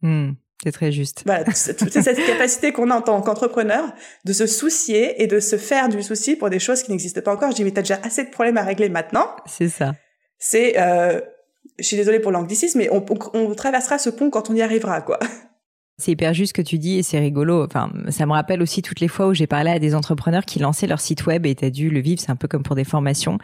Hmm, 0.00 0.30
c'est 0.62 0.72
très 0.72 0.92
juste. 0.92 1.22
Voilà, 1.26 1.44
toute 1.44 1.54
cette 1.54 2.26
capacité 2.26 2.72
qu'on 2.72 2.90
a 2.90 2.94
en 2.94 3.02
tant 3.02 3.20
qu'entrepreneur 3.20 3.92
de 4.24 4.32
se 4.32 4.46
soucier 4.46 5.22
et 5.22 5.26
de 5.26 5.40
se 5.40 5.56
faire 5.56 5.88
du 5.88 6.02
souci 6.02 6.36
pour 6.36 6.48
des 6.48 6.58
choses 6.58 6.82
qui 6.82 6.90
n'existent 6.90 7.20
pas 7.20 7.32
encore. 7.34 7.50
Je 7.50 7.56
dis, 7.56 7.64
mais 7.64 7.72
t'as 7.72 7.82
déjà 7.82 8.00
assez 8.02 8.24
de 8.24 8.30
problèmes 8.30 8.56
à 8.56 8.62
régler 8.62 8.88
maintenant. 8.88 9.28
C'est 9.44 9.68
ça. 9.68 9.94
C'est 10.38 10.78
euh, 10.78 11.20
je 11.78 11.84
suis 11.84 11.96
désolée 11.96 12.20
pour 12.20 12.32
l'anglicisme, 12.32 12.78
mais 12.78 12.90
on, 12.90 13.54
traversera 13.54 13.98
ce 13.98 14.10
pont 14.10 14.30
quand 14.30 14.50
on 14.50 14.54
y 14.54 14.62
arrivera, 14.62 15.00
quoi. 15.00 15.18
C'est 16.00 16.12
hyper 16.12 16.32
juste 16.32 16.50
ce 16.50 16.54
que 16.54 16.66
tu 16.66 16.78
dis 16.78 16.98
et 16.98 17.02
c'est 17.02 17.18
rigolo. 17.18 17.62
Enfin, 17.62 17.90
ça 18.08 18.24
me 18.24 18.32
rappelle 18.32 18.62
aussi 18.62 18.80
toutes 18.80 19.00
les 19.00 19.08
fois 19.08 19.28
où 19.28 19.34
j'ai 19.34 19.46
parlé 19.46 19.70
à 19.70 19.78
des 19.78 19.94
entrepreneurs 19.94 20.46
qui 20.46 20.58
lançaient 20.58 20.86
leur 20.86 21.00
site 21.00 21.26
web 21.26 21.44
et 21.44 21.54
t'as 21.54 21.68
dû 21.68 21.90
le 21.90 22.00
vivre, 22.00 22.20
c'est 22.20 22.30
un 22.30 22.36
peu 22.36 22.48
comme 22.48 22.62
pour 22.62 22.74
des 22.74 22.84
formations, 22.84 23.36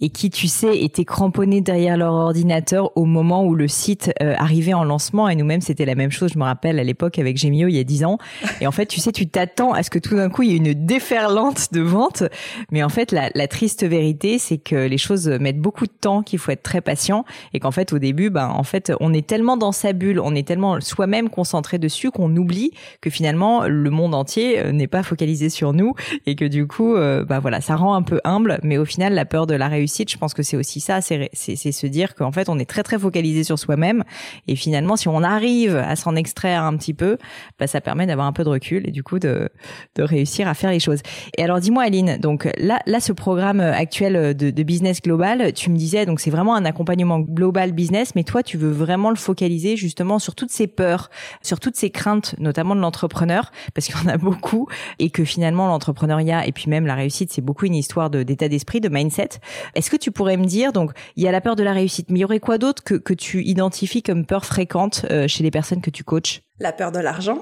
et 0.00 0.10
qui, 0.10 0.30
tu 0.30 0.46
sais, 0.46 0.78
étaient 0.80 1.04
cramponnés 1.04 1.60
derrière 1.60 1.96
leur 1.96 2.14
ordinateur 2.14 2.96
au 2.96 3.04
moment 3.04 3.44
où 3.44 3.56
le 3.56 3.66
site 3.66 4.12
euh, 4.22 4.34
arrivait 4.38 4.74
en 4.74 4.84
lancement. 4.84 5.28
Et 5.28 5.34
nous-mêmes, 5.34 5.60
c'était 5.60 5.84
la 5.84 5.96
même 5.96 6.12
chose. 6.12 6.32
Je 6.34 6.38
me 6.38 6.44
rappelle 6.44 6.78
à 6.78 6.84
l'époque 6.84 7.18
avec 7.18 7.36
Gemio 7.36 7.66
il 7.66 7.74
y 7.74 7.80
a 7.80 7.84
dix 7.84 8.04
ans. 8.04 8.18
Et 8.60 8.68
en 8.68 8.72
fait, 8.72 8.86
tu 8.86 9.00
sais, 9.00 9.10
tu 9.10 9.26
t'attends 9.26 9.72
à 9.72 9.82
ce 9.82 9.90
que 9.90 9.98
tout 9.98 10.14
d'un 10.14 10.30
coup 10.30 10.42
il 10.42 10.50
y 10.50 10.52
ait 10.54 10.58
une 10.58 10.86
déferlante 10.86 11.72
de 11.72 11.80
vente. 11.80 12.22
Mais 12.70 12.84
en 12.84 12.88
fait, 12.88 13.10
la, 13.10 13.30
la 13.34 13.48
triste 13.48 13.84
vérité, 13.84 14.38
c'est 14.38 14.58
que 14.58 14.76
les 14.76 14.98
choses 14.98 15.28
mettent 15.28 15.60
beaucoup 15.60 15.86
de 15.86 15.92
temps, 16.00 16.22
qu'il 16.22 16.38
faut 16.38 16.52
être 16.52 16.62
très 16.62 16.80
patient 16.80 17.24
et 17.52 17.58
qu'en 17.58 17.72
fait, 17.72 17.92
au 17.92 17.98
début, 17.98 18.30
ben, 18.30 18.48
en 18.48 18.62
fait, 18.62 18.92
on 19.00 19.12
est 19.12 19.26
tellement 19.26 19.56
dans 19.56 19.72
sa 19.72 19.92
bulle, 19.92 20.20
on 20.20 20.34
est 20.34 20.46
tellement 20.46 20.80
soi-même 20.80 21.28
concentré 21.28 21.78
dessus 21.78 22.03
qu'on 22.10 22.34
oublie 22.36 22.72
que 23.00 23.10
finalement 23.10 23.64
le 23.66 23.90
monde 23.90 24.14
entier 24.14 24.58
euh, 24.58 24.72
n'est 24.72 24.86
pas 24.86 25.02
focalisé 25.02 25.48
sur 25.48 25.72
nous 25.72 25.94
et 26.26 26.36
que 26.36 26.44
du 26.44 26.66
coup, 26.66 26.94
euh, 26.94 27.24
bah 27.24 27.40
voilà, 27.40 27.60
ça 27.60 27.76
rend 27.76 27.94
un 27.94 28.02
peu 28.02 28.20
humble. 28.24 28.58
Mais 28.62 28.78
au 28.78 28.84
final, 28.84 29.14
la 29.14 29.24
peur 29.24 29.46
de 29.46 29.54
la 29.54 29.68
réussite, 29.68 30.10
je 30.10 30.18
pense 30.18 30.34
que 30.34 30.42
c'est 30.42 30.56
aussi 30.56 30.80
ça, 30.80 31.00
c'est 31.00 31.28
se 31.34 31.86
dire 31.86 32.14
qu'en 32.14 32.32
fait, 32.32 32.48
on 32.48 32.58
est 32.58 32.68
très 32.68 32.82
très 32.82 32.98
focalisé 32.98 33.44
sur 33.44 33.58
soi-même 33.58 34.04
et 34.48 34.56
finalement, 34.56 34.96
si 34.96 35.08
on 35.08 35.22
arrive 35.22 35.76
à 35.76 35.96
s'en 35.96 36.16
extraire 36.16 36.62
un 36.62 36.76
petit 36.76 36.94
peu, 36.94 37.18
bah 37.58 37.66
ça 37.66 37.80
permet 37.80 38.06
d'avoir 38.06 38.26
un 38.26 38.32
peu 38.32 38.44
de 38.44 38.48
recul 38.48 38.88
et 38.88 38.90
du 38.90 39.02
coup 39.02 39.18
de 39.18 39.48
de 39.96 40.02
réussir 40.02 40.48
à 40.48 40.54
faire 40.54 40.70
les 40.70 40.80
choses. 40.80 41.00
Et 41.36 41.44
alors, 41.44 41.60
dis-moi, 41.60 41.84
Aline, 41.84 42.18
donc 42.18 42.48
là 42.58 42.80
là, 42.86 43.00
ce 43.00 43.12
programme 43.12 43.60
actuel 43.60 44.36
de 44.36 44.62
business 44.62 45.00
global, 45.00 45.52
tu 45.52 45.70
me 45.70 45.76
disais 45.76 46.06
donc 46.06 46.20
c'est 46.20 46.30
vraiment 46.30 46.54
un 46.54 46.64
accompagnement 46.64 47.20
global 47.20 47.72
business, 47.72 48.14
mais 48.14 48.24
toi, 48.24 48.42
tu 48.42 48.56
veux 48.56 48.70
vraiment 48.70 49.10
le 49.10 49.16
focaliser 49.16 49.76
justement 49.76 50.18
sur 50.18 50.34
toutes 50.34 50.50
ces 50.50 50.66
peurs, 50.66 51.10
sur 51.42 51.60
toutes 51.60 51.76
ces 51.76 51.90
craintes, 51.94 52.34
notamment 52.38 52.76
de 52.76 52.80
l'entrepreneur, 52.80 53.50
parce 53.72 53.86
qu'il 53.86 53.96
y 53.96 53.98
en 53.98 54.08
a 54.08 54.18
beaucoup, 54.18 54.68
et 54.98 55.08
que 55.08 55.24
finalement 55.24 55.66
l'entrepreneuriat 55.66 56.46
et 56.46 56.52
puis 56.52 56.68
même 56.68 56.86
la 56.86 56.94
réussite, 56.94 57.32
c'est 57.32 57.40
beaucoup 57.40 57.64
une 57.64 57.74
histoire 57.74 58.10
d'état 58.10 58.48
d'esprit, 58.48 58.82
de 58.82 58.90
mindset. 58.90 59.30
Est-ce 59.74 59.90
que 59.90 59.96
tu 59.96 60.10
pourrais 60.10 60.36
me 60.36 60.44
dire, 60.44 60.72
donc 60.72 60.92
il 61.16 61.24
y 61.24 61.28
a 61.28 61.32
la 61.32 61.40
peur 61.40 61.56
de 61.56 61.62
la 61.62 61.72
réussite, 61.72 62.10
mais 62.10 62.18
il 62.18 62.22
y 62.22 62.24
aurait 62.24 62.40
quoi 62.40 62.58
d'autre 62.58 62.84
que, 62.84 62.94
que 62.94 63.14
tu 63.14 63.42
identifies 63.44 64.02
comme 64.02 64.26
peur 64.26 64.44
fréquente 64.44 65.06
euh, 65.10 65.26
chez 65.28 65.42
les 65.42 65.50
personnes 65.50 65.80
que 65.80 65.90
tu 65.90 66.04
coaches? 66.04 66.42
La 66.58 66.72
peur 66.72 66.92
de 66.92 66.98
l'argent. 66.98 67.40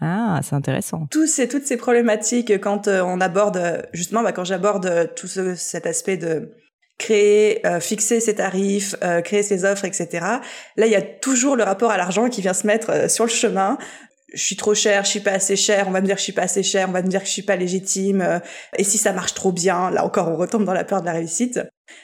Ah, 0.00 0.40
c'est 0.42 0.56
intéressant. 0.56 1.06
Tous 1.10 1.26
ces, 1.26 1.48
toutes 1.48 1.64
ces 1.64 1.76
problématiques 1.76 2.60
quand 2.60 2.88
euh, 2.88 3.02
on 3.02 3.20
aborde, 3.20 3.86
justement, 3.92 4.22
bah, 4.22 4.32
quand 4.32 4.44
j'aborde 4.44 5.12
tout 5.14 5.28
cet 5.28 5.86
aspect 5.86 6.16
de 6.16 6.52
créer, 6.98 7.66
euh, 7.66 7.80
fixer 7.80 8.20
ses 8.20 8.36
tarifs, 8.36 8.94
euh, 9.02 9.20
créer 9.20 9.42
ses 9.42 9.64
offres, 9.64 9.84
etc. 9.84 10.08
Là, 10.76 10.86
il 10.86 10.92
y 10.92 10.96
a 10.96 11.02
toujours 11.02 11.56
le 11.56 11.64
rapport 11.64 11.90
à 11.90 11.96
l'argent 11.96 12.28
qui 12.28 12.40
vient 12.40 12.54
se 12.54 12.66
mettre 12.66 12.90
euh, 12.90 13.08
sur 13.08 13.24
le 13.24 13.30
chemin. 13.30 13.78
Je 14.32 14.42
suis 14.42 14.56
trop 14.56 14.74
cher, 14.74 15.04
je 15.04 15.10
suis 15.10 15.20
pas 15.20 15.32
assez 15.32 15.54
cher, 15.54 15.86
on 15.86 15.92
va 15.92 16.00
me 16.00 16.06
dire 16.06 16.16
que 16.16 16.20
je 16.20 16.24
suis 16.24 16.32
pas 16.32 16.42
assez 16.42 16.64
cher, 16.64 16.88
on 16.88 16.92
va 16.92 17.02
me 17.02 17.08
dire 17.08 17.20
que 17.20 17.26
je 17.26 17.32
suis 17.32 17.42
pas 17.42 17.54
légitime. 17.54 18.40
et 18.76 18.82
si 18.82 18.98
ça 18.98 19.12
marche 19.12 19.34
trop 19.34 19.52
bien, 19.52 19.92
là 19.92 20.04
encore, 20.04 20.28
on 20.28 20.36
retombe 20.36 20.64
dans 20.64 20.72
la 20.72 20.82
peur 20.82 21.02
de 21.02 21.06
la 21.06 21.12
réussite. 21.12 21.60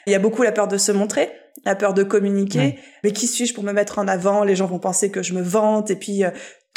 Il 0.06 0.12
y 0.12 0.14
a 0.14 0.20
beaucoup 0.20 0.42
la 0.42 0.52
peur 0.52 0.69
de 0.69 0.78
se 0.78 0.93
montrer, 0.93 1.32
la 1.64 1.75
peur 1.75 1.93
de 1.93 2.04
communiquer. 2.04 2.78
Mais 3.02 3.10
qui 3.10 3.26
suis-je 3.26 3.52
pour 3.52 3.64
me 3.64 3.72
mettre 3.72 3.98
en 3.98 4.06
avant? 4.06 4.44
Les 4.44 4.54
gens 4.54 4.66
vont 4.66 4.78
penser 4.78 5.10
que 5.10 5.25
je 5.25 5.34
me 5.34 5.43
vante. 5.43 5.90
Et 5.90 5.96
puis, 5.96 6.22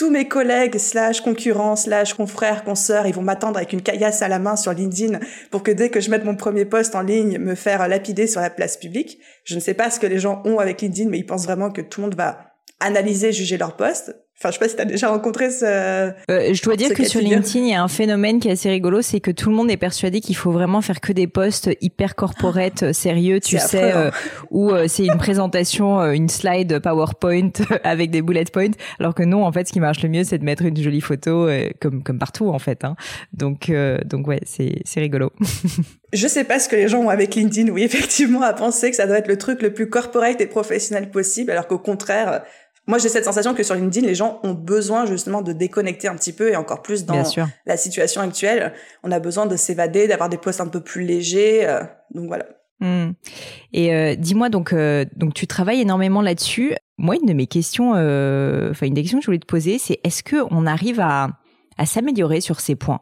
tous 0.04 0.12
mes 0.12 0.28
collègues 0.28 0.80
slash 0.80 1.22
concurrents 1.22 1.78
slash 1.78 2.14
confrères, 2.14 2.66
consoeurs, 2.66 3.08
ils 3.08 3.14
vont 3.14 3.22
m'attendre 3.22 3.56
avec 3.56 3.72
une 3.72 3.82
caillasse 3.82 4.22
à 4.22 4.28
la 4.28 4.38
main 4.38 4.58
sur 4.58 4.74
LinkedIn 4.74 5.18
pour 5.50 5.64
que 5.64 5.72
dès 5.72 5.90
que 5.90 6.02
je 6.02 6.10
mette 6.10 6.26
mon 6.26 6.36
premier 6.36 6.66
post 6.66 6.94
en 6.94 7.04
ligne, 7.04 7.38
me 7.38 7.56
faire 7.56 7.88
lapider 7.88 8.28
sur 8.28 8.42
la 8.42 8.50
place 8.50 8.76
publique. 8.76 9.18
Je 9.46 9.56
ne 9.56 9.62
sais 9.62 9.74
pas 9.74 9.90
ce 9.90 10.02
que 10.02 10.06
les 10.06 10.20
gens 10.20 10.42
ont 10.44 10.60
avec 10.60 10.82
LinkedIn, 10.82 11.10
mais 11.10 11.20
ils 11.20 11.26
pensent 11.26 11.46
vraiment 11.46 11.72
que 11.72 11.80
tout 11.80 12.02
le 12.02 12.08
monde 12.08 12.18
va 12.18 12.52
analyser, 12.82 13.32
juger 13.32 13.56
leur 13.56 13.78
post. 13.78 14.14
Enfin, 14.44 14.52
je 14.52 14.56
sais 14.56 14.60
pas 14.60 14.68
si 14.68 14.76
tu 14.76 14.82
as 14.82 14.86
déjà 14.86 15.08
rencontré 15.08 15.52
ce. 15.52 15.64
Euh, 15.64 16.12
je 16.30 16.62
dois 16.64 16.76
dire 16.76 16.94
que 16.94 17.06
sur 17.06 17.22
LinkedIn, 17.22 17.60
il 17.66 17.72
y 17.72 17.74
a 17.74 17.82
un 17.82 17.88
phénomène 17.88 18.42
qui 18.42 18.50
est 18.50 18.52
assez 18.52 18.70
rigolo, 18.70 19.02
c'est 19.02 19.22
que 19.22 19.32
tout 19.32 19.50
le 19.50 19.56
monde 19.56 19.72
est 19.72 19.78
persuadé 19.78 20.20
qu'il 20.20 20.36
faut 20.36 20.52
vraiment 20.52 20.82
faire 20.82 21.00
que 21.00 21.14
des 21.14 21.28
posts 21.28 21.70
hyper 21.80 22.14
corporate, 22.16 22.84
euh, 22.84 22.92
sérieux, 22.92 23.40
tu 23.40 23.58
sais, 23.58 23.94
euh, 23.96 24.12
où 24.52 24.72
euh, 24.72 24.88
c'est 24.90 25.06
une 25.06 25.18
présentation, 25.18 26.02
une 26.12 26.28
slide 26.28 26.80
PowerPoint 26.80 27.52
avec 27.86 28.12
des 28.12 28.22
bullet 28.22 28.44
points, 28.52 28.72
alors 29.00 29.16
que 29.16 29.24
non, 29.24 29.46
en 29.46 29.52
fait, 29.54 29.66
ce 29.66 29.72
qui 29.72 29.80
marche 29.80 30.04
le 30.04 30.10
mieux, 30.10 30.26
c'est 30.26 30.40
de 30.40 30.44
mettre 30.44 30.64
une 30.64 30.76
jolie 30.76 31.00
photo, 31.00 31.48
comme 31.80 32.04
comme 32.04 32.20
partout 32.20 32.50
en 32.50 32.60
fait. 32.60 32.84
Hein. 32.84 32.98
Donc 33.32 33.72
donc 34.04 34.28
ouais, 34.28 34.42
c'est 34.46 34.82
c'est 34.84 35.00
rigolo. 35.00 35.32
je 36.14 36.28
sais 36.28 36.44
pas 36.44 36.60
ce 36.60 36.68
que 36.68 36.76
les 36.76 36.90
gens 36.90 37.00
ont 37.00 37.10
avec 37.10 37.36
LinkedIn, 37.36 37.72
oui, 37.72 37.84
effectivement, 37.84 38.42
à 38.42 38.52
penser 38.52 38.90
que 38.90 38.98
ça 38.98 39.08
doit 39.08 39.20
être 39.20 39.30
le 39.30 39.38
truc 39.38 39.62
le 39.62 39.74
plus 39.74 39.88
corporate 39.90 40.42
et 40.42 40.48
professionnel 40.48 41.12
possible, 41.12 41.52
alors 41.52 41.68
qu'au 41.68 41.80
contraire 41.80 42.44
moi, 42.86 42.98
j'ai 42.98 43.08
cette 43.08 43.24
sensation 43.24 43.54
que 43.54 43.64
sur 43.64 43.76
LinkedIn, 43.76 44.06
les 44.06 44.16
gens 44.16 44.40
ont 44.44 44.54
besoin 44.54 45.06
justement 45.06 45.42
de 45.42 45.54
déconnecter 45.54 46.10
un 46.10 46.16
petit 46.16 46.34
peu 46.34 46.52
et 46.52 46.56
encore 46.58 46.82
plus 46.82 47.06
dans 47.06 47.24
la 47.66 47.78
situation 47.78 48.22
actuelle. 48.22 48.74
On 49.04 49.12
a 49.12 49.20
besoin 49.20 49.46
de 49.46 49.56
s'évader, 49.56 50.08
d'avoir 50.08 50.28
des 50.28 50.38
posts 50.38 50.60
un 50.60 50.68
peu 50.68 50.82
plus 50.82 51.04
légers. 51.04 51.66
Euh, 51.66 51.82
donc 52.14 52.28
voilà. 52.28 52.46
Hmm. 52.82 53.12
Et 53.72 53.96
euh, 53.96 54.16
dis-moi 54.16 54.50
donc, 54.50 54.74
euh, 54.74 55.06
donc 55.16 55.34
tu 55.34 55.48
travailles 55.48 55.80
énormément 55.80 56.22
là-dessus. 56.22 56.74
Moi, 56.98 57.16
une 57.16 57.28
de 57.28 57.34
mes 57.34 57.48
questions, 57.48 57.92
enfin 57.92 58.86
une 58.86 58.94
des 58.94 59.02
questions 59.02 59.20
que 59.20 59.24
je 59.24 59.28
voulais 59.28 59.40
te 59.40 59.46
poser, 59.46 59.78
c'est 59.78 60.00
est-ce 60.04 60.22
que 60.22 60.36
on 60.52 60.66
arrive 60.66 61.00
à 61.00 61.30
à 61.78 61.86
s'améliorer 61.86 62.42
sur 62.42 62.60
ces 62.60 62.76
points 62.76 63.02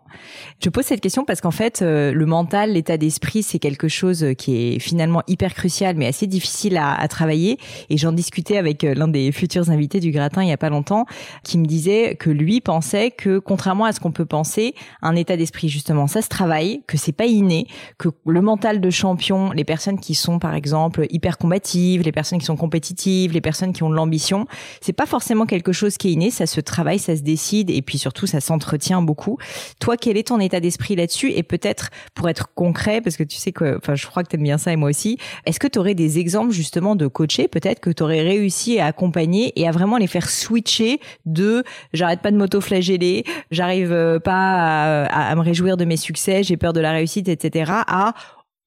Je 0.64 0.70
pose 0.70 0.86
cette 0.86 1.02
question 1.02 1.26
parce 1.26 1.42
qu'en 1.42 1.52
fait, 1.52 1.82
euh, 1.82 2.14
le 2.14 2.26
mental, 2.26 2.74
l'état 2.74 2.98
d'esprit, 2.98 3.44
c'est 3.44 3.60
quelque 3.60 3.88
chose 3.88 4.26
qui 4.38 4.56
est 4.56 4.80
finalement 4.80 5.22
hyper 5.28 5.54
crucial, 5.54 5.96
mais 5.96 6.08
assez 6.08 6.28
difficile 6.28 6.78
à, 6.78 6.94
à 6.94 7.08
travailler. 7.08 7.58
Et 7.90 7.98
j'en 7.98 8.12
discutais 8.12 8.58
avec 8.58 8.84
euh, 8.84 8.94
l'un 8.94 9.08
des 9.08 9.32
futurs 9.32 9.70
invités 9.70 10.00
du 10.00 10.12
gratin 10.12 10.44
il 10.44 10.50
y 10.50 10.54
a 10.54 10.58
pas 10.58 10.70
longtemps, 10.70 11.06
qui 11.44 11.58
me 11.58 11.66
disait 11.66 12.16
que 12.16 12.30
lui 12.30 12.62
pensait 12.62 13.12
que, 13.12 13.40
contrairement 13.40 13.86
à 13.86 13.92
ce 13.92 14.00
qu'on 14.00 14.12
peut 14.12 14.26
penser, 14.26 14.74
un 15.02 15.16
état 15.16 15.38
d'esprit 15.38 15.70
justement, 15.70 16.08
ça 16.08 16.22
se 16.22 16.30
travaille, 16.30 16.84
que 16.88 16.98
c'est 16.98 17.12
pas 17.12 17.26
inné, 17.26 17.68
que 17.98 18.10
le 18.26 18.42
mental 18.42 18.82
de 18.82 18.90
champion, 18.90 19.52
les 19.52 19.66
personnes 19.66 20.00
qui 20.00 20.16
sont 20.16 20.40
par 20.40 20.56
exemple 20.56 21.06
hyper 21.10 21.38
combatives, 21.38 22.02
les 22.04 22.12
personnes 22.12 22.40
qui 22.40 22.46
sont 22.46 22.58
compétitives, 22.58 23.34
les 23.34 23.42
personnes 23.42 23.74
qui 23.74 23.84
ont 23.84 23.90
de 23.90 23.96
l'ambition, 23.96 24.48
c'est 24.80 24.94
pas 24.94 25.06
forcément 25.06 25.46
quelque 25.46 25.72
chose 25.72 25.98
qui 25.98 26.10
est 26.10 26.14
inné, 26.14 26.32
ça 26.32 26.46
se 26.46 26.62
travaille, 26.62 27.00
ça 27.00 27.16
se 27.16 27.22
décide, 27.22 27.70
et 27.70 27.82
puis 27.82 27.98
surtout 27.98 28.28
ça 28.28 28.40
s'entraîne 28.40 28.61
entretient 28.62 29.02
beaucoup. 29.02 29.38
Toi, 29.80 29.98
quel 29.98 30.18
est 30.18 30.28
ton 30.28 30.40
état 30.40 30.60
d'esprit 30.60 30.96
là-dessus? 30.96 31.32
Et 31.32 31.42
peut-être 31.42 31.90
pour 32.14 32.30
être 32.30 32.54
concret, 32.54 33.02
parce 33.02 33.18
que 33.18 33.24
tu 33.24 33.38
sais 33.38 33.52
que, 33.52 33.78
enfin, 33.78 33.96
je 33.96 34.06
crois 34.06 34.24
que 34.24 34.30
tu 34.30 34.36
aimes 34.36 34.44
bien 34.44 34.60
ça 34.60 34.72
et 34.72 34.76
moi 34.76 34.90
aussi. 34.90 35.18
Est-ce 35.48 35.60
que 35.60 35.68
tu 35.68 35.80
aurais 35.80 35.96
des 35.96 36.20
exemples 36.20 36.52
justement 36.52 36.96
de 36.96 37.08
coachés, 37.08 37.48
peut-être 37.48 37.80
que 37.80 37.90
tu 37.90 38.04
aurais 38.04 38.22
réussi 38.22 38.80
à 38.80 38.86
accompagner 38.86 39.60
et 39.60 39.68
à 39.68 39.72
vraiment 39.72 39.98
les 39.98 40.08
faire 40.08 40.30
switcher 40.30 41.00
de 41.26 41.64
j'arrête 41.94 42.22
pas 42.22 42.32
de 42.32 42.38
m'auto-flageller, 42.38 43.24
j'arrive 43.50 43.92
euh, 43.92 44.20
pas 44.20 45.06
à, 45.06 45.36
me 45.36 45.42
réjouir 45.42 45.78
de 45.78 45.86
mes 45.86 45.98
succès, 45.98 46.44
j'ai 46.44 46.58
peur 46.58 46.74
de 46.74 46.80
la 46.80 46.92
réussite, 46.92 47.28
etc. 47.28 47.72
à 47.88 48.14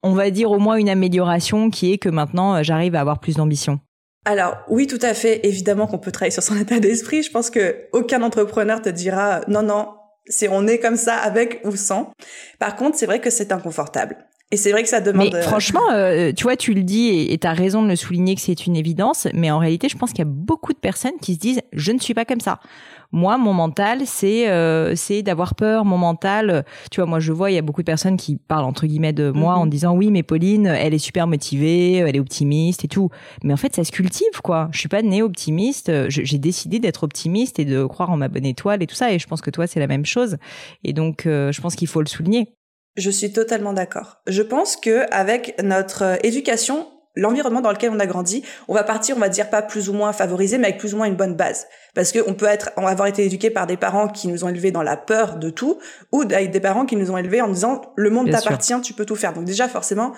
on 0.03 0.13
va 0.13 0.29
dire 0.29 0.51
au 0.51 0.59
moins 0.59 0.75
une 0.75 0.89
amélioration 0.89 1.69
qui 1.69 1.93
est 1.93 1.97
que 1.97 2.09
maintenant 2.09 2.55
euh, 2.55 2.63
j'arrive 2.63 2.95
à 2.95 2.99
avoir 2.99 3.19
plus 3.19 3.35
d'ambition. 3.35 3.79
Alors 4.25 4.57
oui, 4.67 4.87
tout 4.87 4.99
à 5.01 5.13
fait. 5.13 5.45
Évidemment 5.45 5.87
qu'on 5.87 5.99
peut 5.99 6.11
travailler 6.11 6.31
sur 6.31 6.43
son 6.43 6.57
état 6.59 6.79
d'esprit. 6.79 7.23
Je 7.23 7.31
pense 7.31 7.49
que 7.49 7.87
aucun 7.93 8.21
entrepreneur 8.23 8.81
te 8.81 8.89
dira 8.89 9.41
non, 9.47 9.61
non, 9.61 9.93
c'est 10.25 10.47
on 10.49 10.67
est 10.67 10.79
comme 10.79 10.97
ça 10.97 11.15
avec 11.15 11.61
ou 11.63 11.75
sans. 11.75 12.11
Par 12.59 12.75
contre, 12.75 12.97
c'est 12.97 13.05
vrai 13.05 13.21
que 13.21 13.29
c'est 13.29 13.51
inconfortable. 13.51 14.17
Et 14.51 14.57
c'est 14.57 14.71
vrai 14.71 14.83
que 14.83 14.89
ça 14.89 15.01
demande. 15.01 15.29
Mais 15.33 15.41
franchement, 15.41 15.91
euh, 15.91 16.31
tu 16.31 16.43
vois, 16.43 16.55
tu 16.55 16.73
le 16.73 16.83
dis 16.83 17.27
et 17.29 17.37
tu 17.37 17.47
as 17.47 17.53
raison 17.53 17.81
de 17.81 17.87
le 17.87 17.95
souligner 17.95 18.35
que 18.35 18.41
c'est 18.41 18.67
une 18.67 18.75
évidence. 18.75 19.27
Mais 19.33 19.49
en 19.49 19.57
réalité, 19.57 19.89
je 19.89 19.97
pense 19.97 20.11
qu'il 20.11 20.19
y 20.19 20.27
a 20.27 20.31
beaucoup 20.31 20.71
de 20.71 20.77
personnes 20.77 21.17
qui 21.19 21.33
se 21.33 21.39
disent 21.39 21.61
je 21.73 21.91
ne 21.91 21.99
suis 21.99 22.13
pas 22.13 22.25
comme 22.25 22.39
ça. 22.39 22.59
Moi, 23.11 23.37
mon 23.37 23.53
mental, 23.53 24.01
c'est 24.05 24.49
euh, 24.49 24.95
c'est 24.95 25.23
d'avoir 25.23 25.55
peur. 25.55 25.83
Mon 25.83 25.97
mental, 25.97 26.63
tu 26.91 26.99
vois, 26.99 27.09
moi 27.09 27.19
je 27.19 27.31
vois, 27.31 27.49
il 27.49 27.55
y 27.55 27.57
a 27.57 27.63
beaucoup 27.63 27.81
de 27.81 27.85
personnes 27.85 28.17
qui 28.17 28.35
parlent 28.35 28.65
entre 28.65 28.85
guillemets 28.85 29.13
de 29.13 29.31
moi 29.31 29.55
en 29.55 29.65
mhm. 29.65 29.71
disant 29.71 29.95
oui, 29.95 30.11
mais 30.11 30.21
Pauline, 30.21 30.67
elle 30.67 30.93
est 30.93 30.99
super 30.99 31.25
motivée, 31.25 31.95
elle 31.95 32.15
est 32.15 32.19
optimiste 32.19 32.85
et 32.85 32.87
tout. 32.87 33.09
Mais 33.43 33.53
en 33.53 33.57
fait, 33.57 33.75
ça 33.75 33.83
se 33.83 33.91
cultive, 33.91 34.41
quoi. 34.43 34.69
Je 34.71 34.79
suis 34.79 34.89
pas 34.89 35.01
née 35.01 35.23
optimiste. 35.23 35.91
J'ai 36.09 36.37
décidé 36.37 36.79
d'être 36.79 37.03
optimiste 37.03 37.57
et 37.57 37.65
de 37.65 37.83
croire 37.85 38.11
en 38.11 38.17
ma 38.17 38.27
bonne 38.27 38.45
étoile 38.45 38.83
et 38.83 38.87
tout 38.87 38.95
ça. 38.95 39.11
Et 39.11 39.17
je 39.17 39.27
pense 39.27 39.41
que 39.41 39.49
toi, 39.49 39.65
c'est 39.65 39.79
la 39.79 39.87
même 39.87 40.05
chose. 40.05 40.37
Et 40.83 40.93
donc, 40.93 41.25
euh, 41.25 41.51
je 41.51 41.61
pense 41.61 41.75
qu'il 41.75 41.87
faut 41.87 42.01
le 42.01 42.07
souligner. 42.07 42.53
Je 42.97 43.09
suis 43.09 43.31
totalement 43.31 43.73
d'accord. 43.73 44.21
Je 44.27 44.41
pense 44.41 44.77
que 44.77 45.05
avec 45.11 45.61
notre 45.61 46.03
euh, 46.03 46.15
éducation, 46.23 46.87
l'environnement 47.15 47.61
dans 47.61 47.71
lequel 47.71 47.91
on 47.91 47.99
a 47.99 48.05
grandi, 48.05 48.43
on 48.67 48.73
va 48.73 48.83
partir, 48.83 49.17
on 49.17 49.19
va 49.19 49.29
dire 49.29 49.49
pas 49.49 49.61
plus 49.61 49.89
ou 49.89 49.93
moins 49.93 50.13
favorisé, 50.13 50.57
mais 50.57 50.67
avec 50.67 50.79
plus 50.79 50.93
ou 50.93 50.97
moins 50.97 51.07
une 51.07 51.15
bonne 51.15 51.35
base. 51.35 51.67
Parce 51.93 52.11
que 52.11 52.19
on 52.27 52.33
peut 52.33 52.45
être, 52.45 52.71
on 52.77 52.83
va 52.83 52.89
avoir 52.89 53.07
été 53.07 53.25
éduqué 53.25 53.49
par 53.49 53.67
des 53.67 53.77
parents 53.77 54.07
qui 54.07 54.27
nous 54.27 54.43
ont 54.43 54.49
élevés 54.49 54.71
dans 54.71 54.83
la 54.83 54.97
peur 54.97 55.37
de 55.37 55.49
tout, 55.49 55.79
ou 56.11 56.21
avec 56.21 56.51
des 56.51 56.59
parents 56.59 56.85
qui 56.85 56.95
nous 56.95 57.11
ont 57.11 57.17
élevés 57.17 57.41
en 57.41 57.49
disant 57.49 57.81
le 57.95 58.09
monde 58.09 58.29
t'appartient, 58.29 58.79
tu 58.81 58.93
peux 58.93 59.05
tout 59.05 59.15
faire. 59.15 59.33
Donc 59.33 59.45
déjà 59.45 59.67
forcément, 59.67 60.13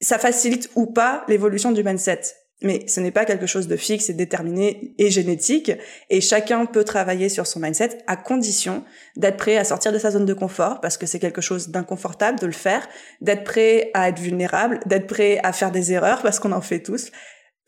ça 0.00 0.18
facilite 0.18 0.70
ou 0.74 0.86
pas 0.86 1.24
l'évolution 1.28 1.72
du 1.72 1.82
mindset. 1.82 2.20
Mais 2.60 2.84
ce 2.88 2.98
n'est 2.98 3.12
pas 3.12 3.24
quelque 3.24 3.46
chose 3.46 3.68
de 3.68 3.76
fixe 3.76 4.10
et 4.10 4.14
déterminé 4.14 4.94
et 4.98 5.10
génétique. 5.10 5.70
Et 6.10 6.20
chacun 6.20 6.66
peut 6.66 6.82
travailler 6.82 7.28
sur 7.28 7.46
son 7.46 7.60
mindset 7.60 7.98
à 8.06 8.16
condition 8.16 8.84
d'être 9.16 9.36
prêt 9.36 9.56
à 9.56 9.64
sortir 9.64 9.92
de 9.92 9.98
sa 9.98 10.10
zone 10.10 10.26
de 10.26 10.34
confort 10.34 10.80
parce 10.80 10.96
que 10.96 11.06
c'est 11.06 11.20
quelque 11.20 11.40
chose 11.40 11.68
d'inconfortable 11.68 12.40
de 12.40 12.46
le 12.46 12.52
faire, 12.52 12.88
d'être 13.20 13.44
prêt 13.44 13.90
à 13.94 14.08
être 14.08 14.18
vulnérable, 14.18 14.80
d'être 14.86 15.06
prêt 15.06 15.38
à 15.44 15.52
faire 15.52 15.70
des 15.70 15.92
erreurs 15.92 16.22
parce 16.22 16.40
qu'on 16.40 16.52
en 16.52 16.60
fait 16.60 16.82
tous. 16.82 17.12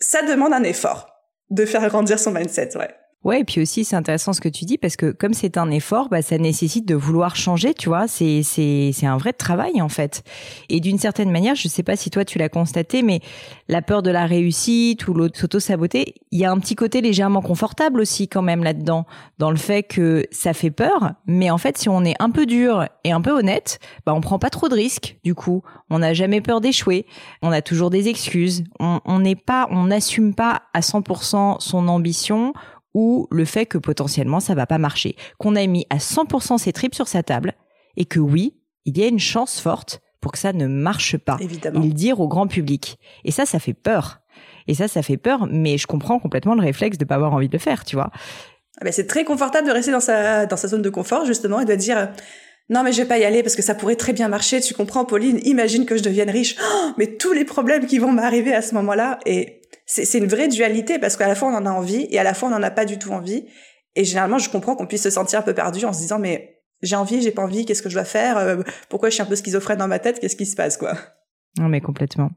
Ça 0.00 0.22
demande 0.22 0.52
un 0.52 0.64
effort 0.64 1.08
de 1.50 1.64
faire 1.66 1.86
grandir 1.88 2.18
son 2.18 2.32
mindset, 2.32 2.76
ouais. 2.76 2.90
Ouais, 3.22 3.40
et 3.40 3.44
puis 3.44 3.60
aussi 3.60 3.84
c'est 3.84 3.96
intéressant 3.96 4.32
ce 4.32 4.40
que 4.40 4.48
tu 4.48 4.64
dis 4.64 4.78
parce 4.78 4.96
que 4.96 5.10
comme 5.10 5.34
c'est 5.34 5.58
un 5.58 5.70
effort, 5.70 6.08
bah 6.08 6.22
ça 6.22 6.38
nécessite 6.38 6.86
de 6.88 6.94
vouloir 6.94 7.36
changer, 7.36 7.74
tu 7.74 7.90
vois. 7.90 8.08
C'est 8.08 8.42
c'est 8.42 8.92
c'est 8.94 9.04
un 9.04 9.18
vrai 9.18 9.34
travail 9.34 9.82
en 9.82 9.90
fait. 9.90 10.22
Et 10.70 10.80
d'une 10.80 10.96
certaine 10.98 11.30
manière, 11.30 11.54
je 11.54 11.68
sais 11.68 11.82
pas 11.82 11.96
si 11.96 12.08
toi 12.08 12.24
tu 12.24 12.38
l'as 12.38 12.48
constaté, 12.48 13.02
mais 13.02 13.20
la 13.68 13.82
peur 13.82 14.00
de 14.02 14.10
la 14.10 14.24
réussite 14.24 15.06
ou 15.06 15.12
l'auto-saboter, 15.12 16.14
il 16.30 16.38
y 16.38 16.46
a 16.46 16.50
un 16.50 16.58
petit 16.58 16.76
côté 16.76 17.02
légèrement 17.02 17.42
confortable 17.42 18.00
aussi 18.00 18.26
quand 18.26 18.40
même 18.40 18.64
là-dedans, 18.64 19.04
dans 19.38 19.50
le 19.50 19.58
fait 19.58 19.82
que 19.82 20.24
ça 20.30 20.54
fait 20.54 20.70
peur, 20.70 21.12
mais 21.26 21.50
en 21.50 21.58
fait 21.58 21.76
si 21.76 21.90
on 21.90 22.02
est 22.06 22.16
un 22.20 22.30
peu 22.30 22.46
dur 22.46 22.86
et 23.04 23.12
un 23.12 23.20
peu 23.20 23.32
honnête, 23.32 23.80
bah 24.06 24.14
on 24.14 24.22
prend 24.22 24.38
pas 24.38 24.48
trop 24.48 24.70
de 24.70 24.74
risques. 24.74 25.18
Du 25.24 25.34
coup, 25.34 25.62
on 25.90 25.98
n'a 25.98 26.14
jamais 26.14 26.40
peur 26.40 26.62
d'échouer, 26.62 27.04
on 27.42 27.52
a 27.52 27.60
toujours 27.60 27.90
des 27.90 28.08
excuses, 28.08 28.64
on 28.78 29.18
n'est 29.18 29.36
pas, 29.36 29.68
on 29.70 29.84
n'assume 29.84 30.34
pas 30.34 30.62
à 30.72 30.80
100% 30.80 31.60
son 31.60 31.88
ambition 31.88 32.54
ou 32.94 33.28
le 33.30 33.44
fait 33.44 33.66
que 33.66 33.78
potentiellement 33.78 34.40
ça 34.40 34.54
va 34.54 34.66
pas 34.66 34.78
marcher, 34.78 35.16
qu'on 35.38 35.56
a 35.56 35.66
mis 35.66 35.86
à 35.90 35.98
100% 35.98 36.58
ses 36.58 36.72
tripes 36.72 36.94
sur 36.94 37.08
sa 37.08 37.22
table 37.22 37.54
et 37.96 38.04
que 38.04 38.20
oui, 38.20 38.56
il 38.84 38.98
y 38.98 39.02
a 39.02 39.06
une 39.06 39.18
chance 39.18 39.60
forte 39.60 40.00
pour 40.20 40.32
que 40.32 40.38
ça 40.38 40.52
ne 40.52 40.66
marche 40.66 41.16
pas. 41.16 41.38
Évidemment. 41.40 41.82
Et 41.82 41.86
le 41.86 41.92
dire 41.92 42.20
au 42.20 42.28
grand 42.28 42.46
public. 42.46 42.98
Et 43.24 43.30
ça, 43.30 43.46
ça 43.46 43.58
fait 43.58 43.74
peur. 43.74 44.20
Et 44.66 44.74
ça, 44.74 44.88
ça 44.88 45.02
fait 45.02 45.16
peur, 45.16 45.46
mais 45.50 45.78
je 45.78 45.86
comprends 45.86 46.18
complètement 46.18 46.54
le 46.54 46.60
réflexe 46.62 46.98
de 46.98 47.04
pas 47.04 47.14
avoir 47.14 47.32
envie 47.32 47.48
de 47.48 47.52
le 47.52 47.58
faire, 47.58 47.84
tu 47.84 47.96
vois. 47.96 48.10
Ah 48.80 48.84
ben, 48.84 48.92
c'est 48.92 49.06
très 49.06 49.24
confortable 49.24 49.66
de 49.66 49.72
rester 49.72 49.92
dans 49.92 50.00
sa, 50.00 50.46
dans 50.46 50.56
sa 50.56 50.68
zone 50.68 50.82
de 50.82 50.90
confort, 50.90 51.24
justement, 51.24 51.60
et 51.60 51.64
de 51.64 51.74
dire, 51.74 52.10
non, 52.68 52.82
mais 52.82 52.92
je 52.92 53.02
vais 53.02 53.08
pas 53.08 53.18
y 53.18 53.24
aller 53.24 53.42
parce 53.42 53.56
que 53.56 53.62
ça 53.62 53.74
pourrait 53.74 53.96
très 53.96 54.12
bien 54.12 54.28
marcher. 54.28 54.60
Tu 54.60 54.74
comprends, 54.74 55.04
Pauline? 55.04 55.40
Imagine 55.44 55.86
que 55.86 55.96
je 55.96 56.02
devienne 56.02 56.30
riche. 56.30 56.56
Oh, 56.62 56.90
mais 56.98 57.16
tous 57.16 57.32
les 57.32 57.44
problèmes 57.44 57.86
qui 57.86 57.98
vont 57.98 58.12
m'arriver 58.12 58.54
à 58.54 58.62
ce 58.62 58.74
moment-là. 58.76 59.18
Et 59.26 59.59
c'est 59.92 60.18
une 60.18 60.28
vraie 60.28 60.46
dualité 60.46 61.00
parce 61.00 61.16
qu'à 61.16 61.26
la 61.26 61.34
fois 61.34 61.48
on 61.48 61.54
en 61.54 61.66
a 61.66 61.70
envie 61.70 62.06
et 62.10 62.18
à 62.18 62.22
la 62.22 62.32
fois 62.32 62.48
on 62.48 62.52
n'en 62.52 62.62
a 62.62 62.70
pas 62.70 62.84
du 62.84 62.98
tout 62.98 63.10
envie. 63.10 63.46
Et 63.96 64.04
généralement, 64.04 64.38
je 64.38 64.48
comprends 64.48 64.76
qu'on 64.76 64.86
puisse 64.86 65.02
se 65.02 65.10
sentir 65.10 65.40
un 65.40 65.42
peu 65.42 65.52
perdu 65.52 65.84
en 65.84 65.92
se 65.92 65.98
disant 65.98 66.20
mais 66.20 66.62
j'ai 66.80 66.94
envie, 66.94 67.20
j'ai 67.20 67.32
pas 67.32 67.42
envie, 67.42 67.64
qu'est-ce 67.66 67.82
que 67.82 67.88
je 67.88 67.94
dois 67.94 68.04
faire? 68.04 68.38
Euh, 68.38 68.62
Pourquoi 68.88 69.08
je 69.10 69.14
suis 69.14 69.22
un 69.22 69.26
peu 69.26 69.34
schizophrène 69.34 69.78
dans 69.78 69.88
ma 69.88 69.98
tête? 69.98 70.20
Qu'est-ce 70.20 70.36
qui 70.36 70.46
se 70.46 70.54
passe 70.54 70.76
quoi? 70.76 70.96
Non 71.58 71.68
mais 71.68 71.80
complètement. 71.80 72.30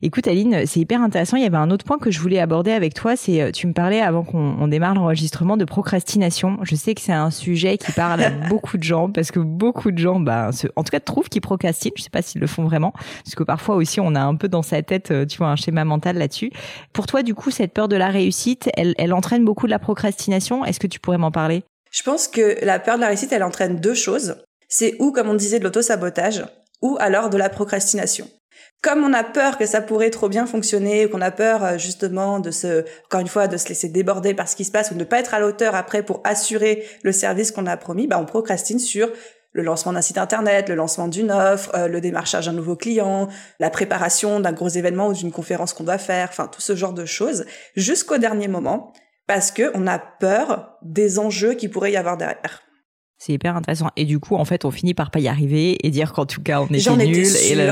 Écoute 0.00 0.28
Aline, 0.28 0.64
c'est 0.64 0.78
hyper 0.78 1.02
intéressant. 1.02 1.36
Il 1.36 1.42
y 1.42 1.46
avait 1.46 1.56
un 1.56 1.72
autre 1.72 1.84
point 1.84 1.98
que 1.98 2.12
je 2.12 2.20
voulais 2.20 2.38
aborder 2.38 2.70
avec 2.70 2.94
toi. 2.94 3.16
C'est 3.16 3.42
euh, 3.42 3.50
tu 3.50 3.66
me 3.66 3.72
parlais 3.72 4.00
avant 4.00 4.22
qu'on 4.22 4.68
démarre 4.68 4.94
l'enregistrement 4.94 5.56
de 5.56 5.64
procrastination. 5.64 6.58
Je 6.62 6.76
sais 6.76 6.94
que 6.94 7.00
c'est 7.00 7.12
un 7.12 7.32
sujet 7.32 7.78
qui 7.78 7.90
parle 7.90 8.22
à 8.22 8.30
beaucoup 8.48 8.78
de 8.78 8.84
gens 8.84 9.10
parce 9.10 9.32
que 9.32 9.40
beaucoup 9.40 9.90
de 9.90 9.98
gens, 9.98 10.20
bah, 10.20 10.50
en 10.76 10.84
tout 10.84 10.90
cas, 10.90 11.00
trouvent 11.00 11.28
qu'ils 11.28 11.40
procrastinent. 11.40 11.94
Je 11.96 12.04
sais 12.04 12.10
pas 12.10 12.22
s'ils 12.22 12.40
le 12.40 12.46
font 12.46 12.62
vraiment, 12.62 12.92
parce 13.24 13.34
que 13.34 13.42
parfois 13.42 13.74
aussi 13.74 13.98
on 13.98 14.14
a 14.14 14.20
un 14.20 14.36
peu 14.36 14.48
dans 14.48 14.62
sa 14.62 14.82
tête, 14.82 15.10
euh, 15.10 15.26
tu 15.26 15.38
vois, 15.38 15.48
un 15.48 15.56
schéma 15.56 15.84
mental 15.84 16.16
là-dessus. 16.16 16.52
Pour 16.92 17.06
toi, 17.06 17.24
du 17.24 17.34
coup, 17.34 17.50
cette 17.50 17.72
peur 17.72 17.88
de 17.88 17.96
la 17.96 18.08
réussite, 18.08 18.70
elle, 18.74 18.94
elle 18.98 19.12
entraîne 19.12 19.44
beaucoup 19.44 19.66
de 19.66 19.72
la 19.72 19.80
procrastination. 19.80 20.64
Est-ce 20.64 20.78
que 20.78 20.86
tu 20.86 21.00
pourrais 21.00 21.18
m'en 21.18 21.32
parler? 21.32 21.64
Je 21.90 22.04
pense 22.04 22.28
que 22.28 22.64
la 22.64 22.78
peur 22.78 22.96
de 22.96 23.00
la 23.00 23.08
réussite, 23.08 23.32
elle 23.32 23.42
entraîne 23.42 23.80
deux 23.80 23.94
choses. 23.94 24.36
C'est 24.68 24.94
ou, 25.00 25.10
comme 25.10 25.28
on 25.28 25.34
disait, 25.34 25.58
de 25.58 25.64
l'auto-sabotage, 25.64 26.44
ou 26.82 26.96
alors 27.00 27.30
de 27.30 27.36
la 27.36 27.48
procrastination 27.48 28.28
comme 28.82 29.02
on 29.02 29.12
a 29.12 29.24
peur 29.24 29.58
que 29.58 29.66
ça 29.66 29.80
pourrait 29.80 30.10
trop 30.10 30.28
bien 30.28 30.46
fonctionner, 30.46 31.08
qu'on 31.08 31.20
a 31.20 31.30
peur 31.30 31.64
euh, 31.64 31.78
justement 31.78 32.38
de 32.38 32.50
se, 32.50 32.84
encore 33.06 33.20
une 33.20 33.28
fois, 33.28 33.48
de 33.48 33.56
se 33.56 33.68
laisser 33.68 33.88
déborder 33.88 34.34
par 34.34 34.48
ce 34.48 34.56
qui 34.56 34.64
se 34.64 34.70
passe 34.70 34.90
ou 34.90 34.94
de 34.94 35.00
ne 35.00 35.04
pas 35.04 35.18
être 35.18 35.34
à 35.34 35.40
l'auteur 35.40 35.74
après 35.74 36.02
pour 36.02 36.20
assurer 36.24 36.84
le 37.02 37.12
service 37.12 37.50
qu'on 37.50 37.66
a 37.66 37.76
promis, 37.76 38.06
bah 38.06 38.18
on 38.20 38.24
procrastine 38.24 38.78
sur 38.78 39.10
le 39.52 39.62
lancement 39.62 39.92
d'un 39.92 40.02
site 40.02 40.18
internet, 40.18 40.68
le 40.68 40.76
lancement 40.76 41.08
d'une 41.08 41.32
offre, 41.32 41.70
euh, 41.74 41.88
le 41.88 42.00
démarchage 42.00 42.46
d'un 42.46 42.52
nouveau 42.52 42.76
client, 42.76 43.28
la 43.58 43.70
préparation 43.70 44.40
d'un 44.40 44.52
gros 44.52 44.68
événement 44.68 45.08
ou 45.08 45.12
d'une 45.12 45.32
conférence 45.32 45.72
qu'on 45.72 45.84
doit 45.84 45.98
faire, 45.98 46.28
enfin 46.30 46.46
tout 46.46 46.60
ce 46.60 46.76
genre 46.76 46.92
de 46.92 47.04
choses, 47.04 47.46
jusqu'au 47.74 48.18
dernier 48.18 48.46
moment, 48.46 48.92
parce 49.26 49.50
que 49.50 49.72
on 49.74 49.86
a 49.86 49.98
peur 49.98 50.78
des 50.82 51.18
enjeux 51.18 51.54
qui 51.54 51.68
pourrait 51.68 51.92
y 51.92 51.96
avoir 51.96 52.16
derrière. 52.16 52.62
C'est 53.18 53.32
hyper 53.32 53.56
intéressant. 53.56 53.88
Et 53.96 54.04
du 54.04 54.20
coup, 54.20 54.36
en 54.36 54.44
fait, 54.44 54.64
on 54.64 54.70
finit 54.70 54.94
par 54.94 55.10
pas 55.10 55.18
y 55.18 55.26
arriver 55.26 55.76
et 55.84 55.90
dire 55.90 56.12
qu'en 56.12 56.24
tout 56.24 56.40
cas, 56.40 56.60
on 56.60 56.66
était 56.66 56.96
nul. 56.96 57.18
et 57.18 57.24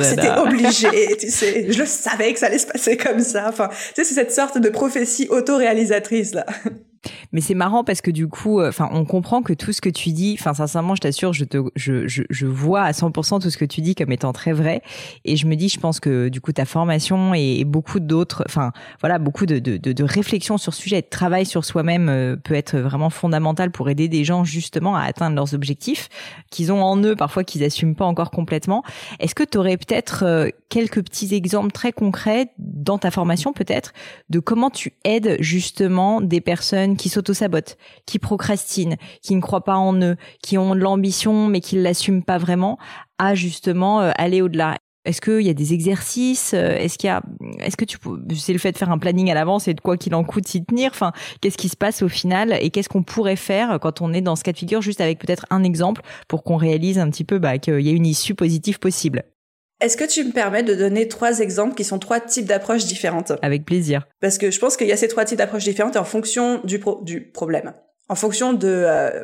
c'était 0.02 0.30
obligé. 0.38 1.16
tu 1.20 1.30
sais, 1.30 1.70
je 1.72 1.78
le 1.78 1.86
savais 1.86 2.32
que 2.32 2.38
ça 2.40 2.46
allait 2.46 2.58
se 2.58 2.66
passer 2.66 2.96
comme 2.96 3.20
ça. 3.20 3.48
Enfin, 3.48 3.68
tu 3.68 3.76
sais, 3.94 4.04
c'est 4.04 4.14
cette 4.14 4.32
sorte 4.32 4.58
de 4.58 4.68
prophétie 4.68 5.28
auto-réalisatrice 5.30 6.34
là. 6.34 6.46
Mais 7.32 7.40
c'est 7.40 7.54
marrant 7.54 7.84
parce 7.84 8.00
que 8.00 8.10
du 8.10 8.28
coup, 8.28 8.60
euh, 8.60 8.68
enfin, 8.68 8.88
on 8.92 9.04
comprend 9.04 9.42
que 9.42 9.52
tout 9.52 9.72
ce 9.72 9.80
que 9.80 9.88
tu 9.88 10.10
dis, 10.10 10.36
enfin, 10.38 10.54
sincèrement, 10.54 10.94
je 10.94 11.00
t'assure, 11.00 11.32
je 11.32 11.44
te, 11.44 11.58
je, 11.75 12.06
je, 12.06 12.22
je, 12.30 12.46
vois 12.46 12.82
à 12.82 12.92
100% 12.92 13.40
tout 13.40 13.50
ce 13.50 13.58
que 13.58 13.64
tu 13.64 13.80
dis 13.80 13.94
comme 13.94 14.12
étant 14.12 14.32
très 14.32 14.52
vrai. 14.52 14.82
Et 15.25 15.36
je 15.36 15.46
me 15.46 15.56
dis, 15.56 15.68
je 15.68 15.80
pense 15.80 16.00
que 16.00 16.28
du 16.28 16.40
coup, 16.40 16.52
ta 16.52 16.64
formation 16.64 17.34
et, 17.34 17.64
beaucoup 17.64 18.00
d'autres, 18.00 18.44
enfin, 18.46 18.72
voilà, 19.00 19.18
beaucoup 19.18 19.46
de, 19.46 19.58
de, 19.58 19.76
de, 19.76 19.92
de 19.92 20.04
réflexion 20.04 20.58
sur 20.58 20.72
ce 20.72 20.82
sujet, 20.82 21.02
de 21.02 21.08
travail 21.08 21.46
sur 21.46 21.64
soi-même 21.64 22.08
euh, 22.08 22.36
peut 22.36 22.54
être 22.54 22.78
vraiment 22.78 23.10
fondamental 23.10 23.70
pour 23.70 23.88
aider 23.88 24.08
des 24.08 24.25
gens 24.25 24.44
justement 24.44 24.96
à 24.96 25.02
atteindre 25.02 25.36
leurs 25.36 25.54
objectifs 25.54 26.08
qu'ils 26.50 26.72
ont 26.72 26.82
en 26.82 26.96
eux, 27.02 27.16
parfois 27.16 27.44
qu'ils 27.44 27.64
assument 27.64 27.94
pas 27.94 28.04
encore 28.04 28.30
complètement. 28.30 28.82
Est-ce 29.20 29.34
que 29.34 29.44
tu 29.44 29.58
aurais 29.58 29.76
peut-être 29.76 30.25
euh, 30.25 30.48
quelques 30.68 31.02
petits 31.02 31.34
exemples 31.34 31.72
très 31.72 31.92
concrets 31.92 32.50
dans 32.86 32.96
ta 32.96 33.10
formation, 33.10 33.52
peut-être, 33.52 33.92
de 34.30 34.38
comment 34.38 34.70
tu 34.70 34.94
aides 35.04 35.36
justement 35.40 36.22
des 36.22 36.40
personnes 36.40 36.96
qui 36.96 37.10
s'auto-sabotent, 37.10 37.76
qui 38.06 38.18
procrastinent, 38.18 38.96
qui 39.22 39.34
ne 39.34 39.40
croient 39.42 39.64
pas 39.64 39.76
en 39.76 40.00
eux, 40.00 40.16
qui 40.42 40.56
ont 40.56 40.74
de 40.74 40.80
l'ambition 40.80 41.48
mais 41.48 41.60
qui 41.60 41.76
ne 41.76 41.82
l'assument 41.82 42.22
pas 42.22 42.38
vraiment, 42.38 42.78
à 43.18 43.34
justement 43.34 44.00
euh, 44.00 44.12
aller 44.16 44.40
au-delà. 44.40 44.76
Est-ce 45.04 45.20
qu'il 45.20 45.42
y 45.42 45.50
a 45.50 45.54
des 45.54 45.72
exercices 45.72 46.52
euh, 46.54 46.76
Est-ce 46.76 46.96
qu'il 46.98 47.08
y 47.08 47.10
a, 47.10 47.22
est-ce 47.60 47.76
que 47.76 47.84
tu, 47.84 47.98
c'est 48.34 48.52
le 48.52 48.58
fait 48.58 48.72
de 48.72 48.78
faire 48.78 48.90
un 48.90 48.98
planning 48.98 49.30
à 49.30 49.34
l'avance 49.34 49.68
et 49.68 49.74
de 49.74 49.80
quoi 49.80 49.96
qu'il 49.96 50.14
en 50.14 50.24
coûte 50.24 50.46
s'y 50.46 50.64
tenir 50.64 50.90
Enfin, 50.92 51.12
qu'est-ce 51.40 51.58
qui 51.58 51.68
se 51.68 51.76
passe 51.76 52.02
au 52.02 52.08
final 52.08 52.56
et 52.60 52.70
qu'est-ce 52.70 52.88
qu'on 52.88 53.02
pourrait 53.02 53.36
faire 53.36 53.78
quand 53.80 54.00
on 54.00 54.12
est 54.12 54.20
dans 54.20 54.36
ce 54.36 54.44
cas 54.44 54.52
de 54.52 54.58
figure, 54.58 54.80
juste 54.80 55.00
avec 55.00 55.18
peut-être 55.18 55.46
un 55.50 55.62
exemple 55.64 56.02
pour 56.28 56.44
qu'on 56.44 56.56
réalise 56.56 56.98
un 56.98 57.10
petit 57.10 57.24
peu 57.24 57.38
bah, 57.38 57.58
qu'il 57.58 57.80
y 57.80 57.88
a 57.88 57.92
une 57.92 58.06
issue 58.06 58.34
positive 58.34 58.78
possible? 58.78 59.24
Est-ce 59.80 59.97
que 59.97 60.04
tu 60.04 60.25
me 60.25 60.33
permets 60.33 60.62
de 60.62 60.75
donner 60.75 61.06
trois 61.06 61.40
exemples 61.40 61.75
qui 61.75 61.85
sont 61.85 61.99
trois 61.99 62.21
types 62.21 62.47
d'approches 62.47 62.87
différentes? 62.87 63.33
Avec 63.42 63.64
plaisir. 63.64 64.06
Parce 64.21 64.38
que 64.38 64.50
je 64.50 64.59
pense 64.59 64.76
qu'il 64.76 64.87
y 64.87 64.92
a 64.92 64.97
ces 64.97 65.09
trois 65.09 65.25
types 65.25 65.38
d'approches 65.38 65.64
différentes 65.64 65.97
en 65.97 66.04
fonction 66.04 66.61
du, 66.64 66.80
du 67.02 67.30
problème, 67.30 67.75
en 68.09 68.14
fonction 68.14 68.54
de, 68.54 68.68
euh, 68.68 69.23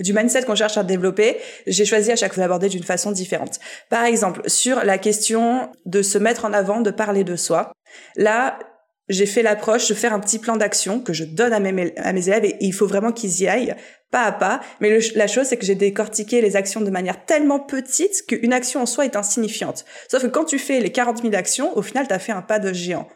du 0.00 0.12
mindset 0.12 0.42
qu'on 0.42 0.56
cherche 0.56 0.76
à 0.76 0.82
développer, 0.82 1.36
j'ai 1.66 1.84
choisi 1.84 2.10
à 2.10 2.16
chaque 2.16 2.34
fois 2.34 2.42
d'aborder 2.42 2.68
d'une 2.68 2.82
façon 2.82 3.12
différente. 3.12 3.60
Par 3.90 4.04
exemple, 4.04 4.42
sur 4.48 4.84
la 4.84 4.98
question 4.98 5.70
de 5.86 6.02
se 6.02 6.18
mettre 6.18 6.44
en 6.44 6.52
avant, 6.52 6.80
de 6.80 6.90
parler 6.90 7.22
de 7.22 7.36
soi, 7.36 7.72
là, 8.16 8.58
j'ai 9.08 9.26
fait 9.26 9.42
l'approche 9.42 9.88
de 9.88 9.94
faire 9.94 10.12
un 10.12 10.20
petit 10.20 10.38
plan 10.38 10.56
d'action 10.56 11.00
que 11.00 11.12
je 11.12 11.24
donne 11.24 11.52
à 11.52 11.60
mes, 11.60 11.96
à 11.98 12.12
mes 12.12 12.28
élèves 12.28 12.44
et 12.44 12.56
il 12.60 12.72
faut 12.72 12.86
vraiment 12.86 13.12
qu'ils 13.12 13.42
y 13.42 13.48
aillent 13.48 13.74
pas 14.10 14.22
à 14.22 14.32
pas. 14.32 14.60
Mais 14.80 14.98
la 15.16 15.26
chose, 15.26 15.46
c'est 15.46 15.56
que 15.56 15.66
j'ai 15.66 15.74
décortiqué 15.74 16.40
les 16.40 16.54
actions 16.54 16.80
de 16.80 16.90
manière 16.90 17.24
tellement 17.24 17.58
petite 17.58 18.24
qu'une 18.28 18.52
action 18.52 18.82
en 18.82 18.86
soi 18.86 19.04
est 19.04 19.16
insignifiante. 19.16 19.84
Sauf 20.08 20.22
que 20.22 20.28
quand 20.28 20.44
tu 20.44 20.58
fais 20.58 20.78
les 20.78 20.92
40 20.92 21.22
000 21.22 21.34
actions, 21.34 21.76
au 21.76 21.82
final, 21.82 22.06
tu 22.06 22.14
as 22.14 22.20
fait 22.20 22.32
un 22.32 22.42
pas 22.42 22.60
de 22.60 22.72
géant. 22.72 23.08